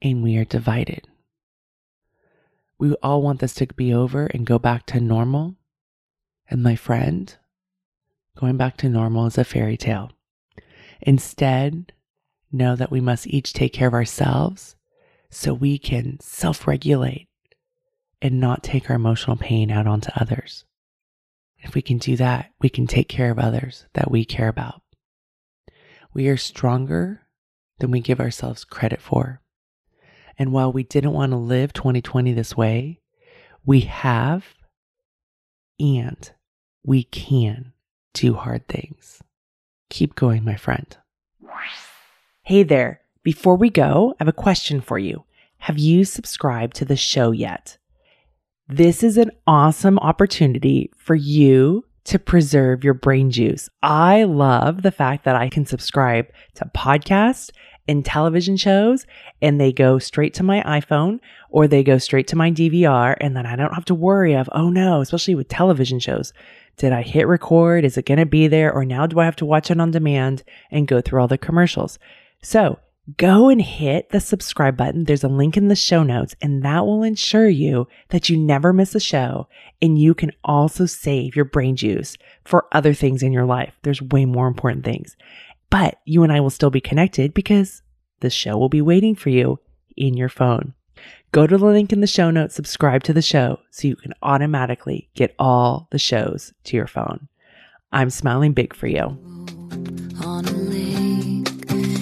and 0.03 0.21
we 0.21 0.37
are 0.37 0.45
divided. 0.45 1.07
We 2.77 2.93
all 3.05 3.23
want 3.23 3.39
this 3.39 3.55
to 3.55 3.69
be 3.69 3.95
over 3.95 4.27
and 4.27 4.45
go 4.45 4.59
back 4.59 4.85
to 4.87 5.01
normal. 5.01 5.55
And 6.51 6.61
my 6.61 6.75
friend, 6.75 7.33
going 8.37 8.57
back 8.57 8.79
to 8.79 8.89
normal 8.89 9.27
is 9.27 9.39
a 9.39 9.45
fairy 9.45 9.77
tale. 9.77 10.11
Instead, 11.01 11.93
know 12.51 12.75
that 12.75 12.91
we 12.91 13.01
must 13.01 13.29
each 13.29 13.53
take 13.53 13.73
care 13.73 13.87
of 13.87 13.95
ourselves 13.95 14.75
so 15.31 15.55
we 15.55 15.79
can 15.79 16.19
self 16.19 16.67
regulate 16.67 17.29
and 18.21 18.41
not 18.41 18.65
take 18.65 18.91
our 18.91 18.97
emotional 18.97 19.37
pain 19.37 19.71
out 19.71 19.87
onto 19.87 20.11
others. 20.17 20.65
If 21.59 21.77
we 21.77 21.83
can 21.83 21.99
do 21.99 22.17
that, 22.17 22.51
we 22.61 22.69
can 22.69 22.89
take 22.89 23.09
care 23.09 23.31
of 23.31 23.39
others 23.39 23.87
that 23.95 24.11
we 24.11 24.25
care 24.25 24.49
about. 24.49 24.83
We 26.17 26.29
are 26.29 26.39
stronger 26.39 27.27
than 27.79 27.91
we 27.91 28.01
give 28.01 28.21
ourselves 28.21 28.65
credit 28.65 29.03
for. 29.03 29.43
And 30.39 30.51
while 30.51 30.73
we 30.73 30.83
didn't 30.83 31.13
want 31.13 31.33
to 31.33 31.37
live 31.37 31.75
2020 31.75 32.33
this 32.33 32.57
way, 32.57 33.03
we 33.67 33.83
have 33.83 34.55
and 35.79 36.33
we 36.83 37.03
can 37.03 37.75
do 38.15 38.33
hard 38.33 38.67
things. 38.67 39.23
Keep 39.91 40.15
going, 40.15 40.43
my 40.43 40.57
friend. 40.57 40.97
Hey 42.45 42.63
there. 42.63 43.03
Before 43.23 43.57
we 43.57 43.69
go, 43.69 44.15
I 44.19 44.25
have 44.25 44.29
a 44.29 44.33
question 44.33 44.81
for 44.81 44.99
you. 44.99 45.25
Have 45.59 45.79
you 45.79 46.07
subscribed 46.07 46.77
to 46.77 46.87
the 46.87 46.97
show 46.97 47.31
yet? 47.31 47.77
This 48.67 49.03
is 49.03 49.19
an 49.19 49.33
awesome 49.47 49.99
opportunity 49.99 50.91
for 50.97 51.15
you 51.15 51.85
to 52.07 52.19
preserve 52.19 52.85
your 52.85 52.95
brain 52.95 53.31
juice. 53.31 53.69
I 53.83 54.25
love 54.25 54.83
the 54.83 54.91
fact 54.91 55.25
that 55.25 55.37
I 55.37 55.49
can 55.49 55.67
subscribe 55.67 56.29
to 56.55 56.71
podcasts 56.75 57.51
and 57.89 58.05
television 58.05 58.57
shows 58.57 59.07
and 59.43 59.61
they 59.61 59.73
go 59.73 59.99
straight 59.99 60.35
to 60.35 60.43
my 60.43 60.63
iPhone 60.63 61.21
or 61.51 61.67
they 61.67 61.83
go 61.83 61.99
straight 61.99 62.27
to 62.29 62.37
my 62.37 62.51
DVR 62.51 63.17
and 63.21 63.37
then 63.37 63.47
I 63.47 63.57
don't 63.57 63.75
have 63.75 63.85
to 63.87 63.95
worry 63.95 64.35
of, 64.35 64.49
oh 64.53 64.71
no, 64.71 65.01
especially 65.01 65.35
with 65.35 65.49
television 65.49 65.99
shows. 65.99 66.33
Did 66.77 66.93
I 66.93 67.03
hit 67.03 67.27
record? 67.27 67.85
Is 67.85 67.97
it 67.97 68.07
going 68.07 68.19
to 68.19 68.27
be 68.27 68.49
there? 68.49 68.73
Or 68.73 68.85
now 68.85 69.07
do 69.07 69.19
I 69.19 69.25
have 69.25 69.37
to 69.37 69.47
watch 69.47 69.71
it 69.71 69.81
on 69.81 69.91
demand 69.91 70.43
and 70.71 70.89
go 70.89 71.01
through 71.01 71.21
all 71.21 71.29
the 71.29 71.39
commercials? 71.39 71.99
So 72.43 72.79
go 73.17 73.49
and 73.49 73.63
hit 73.63 74.11
the 74.11 74.21
subscribe 74.21 74.77
button. 74.77 75.05
There's 75.05 75.25
a 75.25 75.29
link 75.29 75.57
in 75.57 75.69
the 75.69 75.77
show 75.77 76.03
notes 76.03 76.35
and 76.43 76.63
that 76.65 76.85
will 76.85 77.03
ensure 77.03 77.49
you 77.49 77.87
that 78.09 78.29
you 78.29 78.37
never 78.37 78.73
miss 78.73 78.95
a 78.95 79.01
show 79.01 79.49
and 79.81 79.99
you 79.99 80.15
can 80.15 80.33
also 80.43 80.87
save 80.87 81.37
your 81.37 81.45
brain 81.45 81.77
juice 81.77 82.17
for 82.45 82.67
other 82.73 82.95
things 82.95 83.23
in 83.23 83.33
your 83.33 83.45
life. 83.45 83.75
There's 83.83 84.03
way 84.03 84.25
more 84.25 84.49
important 84.49 84.85
things. 84.85 85.17
But 85.71 86.01
you 86.05 86.23
and 86.23 86.33
I 86.33 86.41
will 86.41 86.51
still 86.51 86.71
be 86.71 86.81
connected 86.81 87.35
because 87.35 87.83
the 88.21 88.31
show 88.31 88.57
will 88.57 88.69
be 88.69 88.83
waiting 88.83 89.15
for 89.15 89.31
you 89.31 89.61
in 89.97 90.15
your 90.15 90.29
phone. 90.29 90.75
Go 91.33 91.47
to 91.47 91.59
the 91.59 91.67
link 91.67 91.93
in 91.93 92.01
the 92.01 92.07
show 92.07 92.31
notes, 92.31 92.55
subscribe 92.55 93.03
to 93.05 93.13
the 93.13 93.23
show 93.23 93.59
so 93.71 93.89
you 93.89 93.97
can 93.97 94.15
automatically 94.23 95.11
get 95.15 95.35
all 95.39 95.89
the 95.91 95.99
shows 95.99 96.53
to 96.65 96.77
your 96.77 96.87
phone. 96.87 97.29
I'm 97.93 98.11
smiling 98.11 98.53
big 98.53 98.75
for 98.75 98.87
you. 98.87 99.19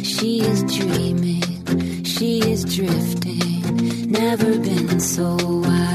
She 0.05 0.43
is 0.43 0.63
dreaming, 0.65 2.05
she 2.05 2.41
is 2.41 2.63
drifting, 2.65 4.11
never 4.13 4.59
been 4.59 5.01
so 5.01 5.35
wide. 5.41 5.95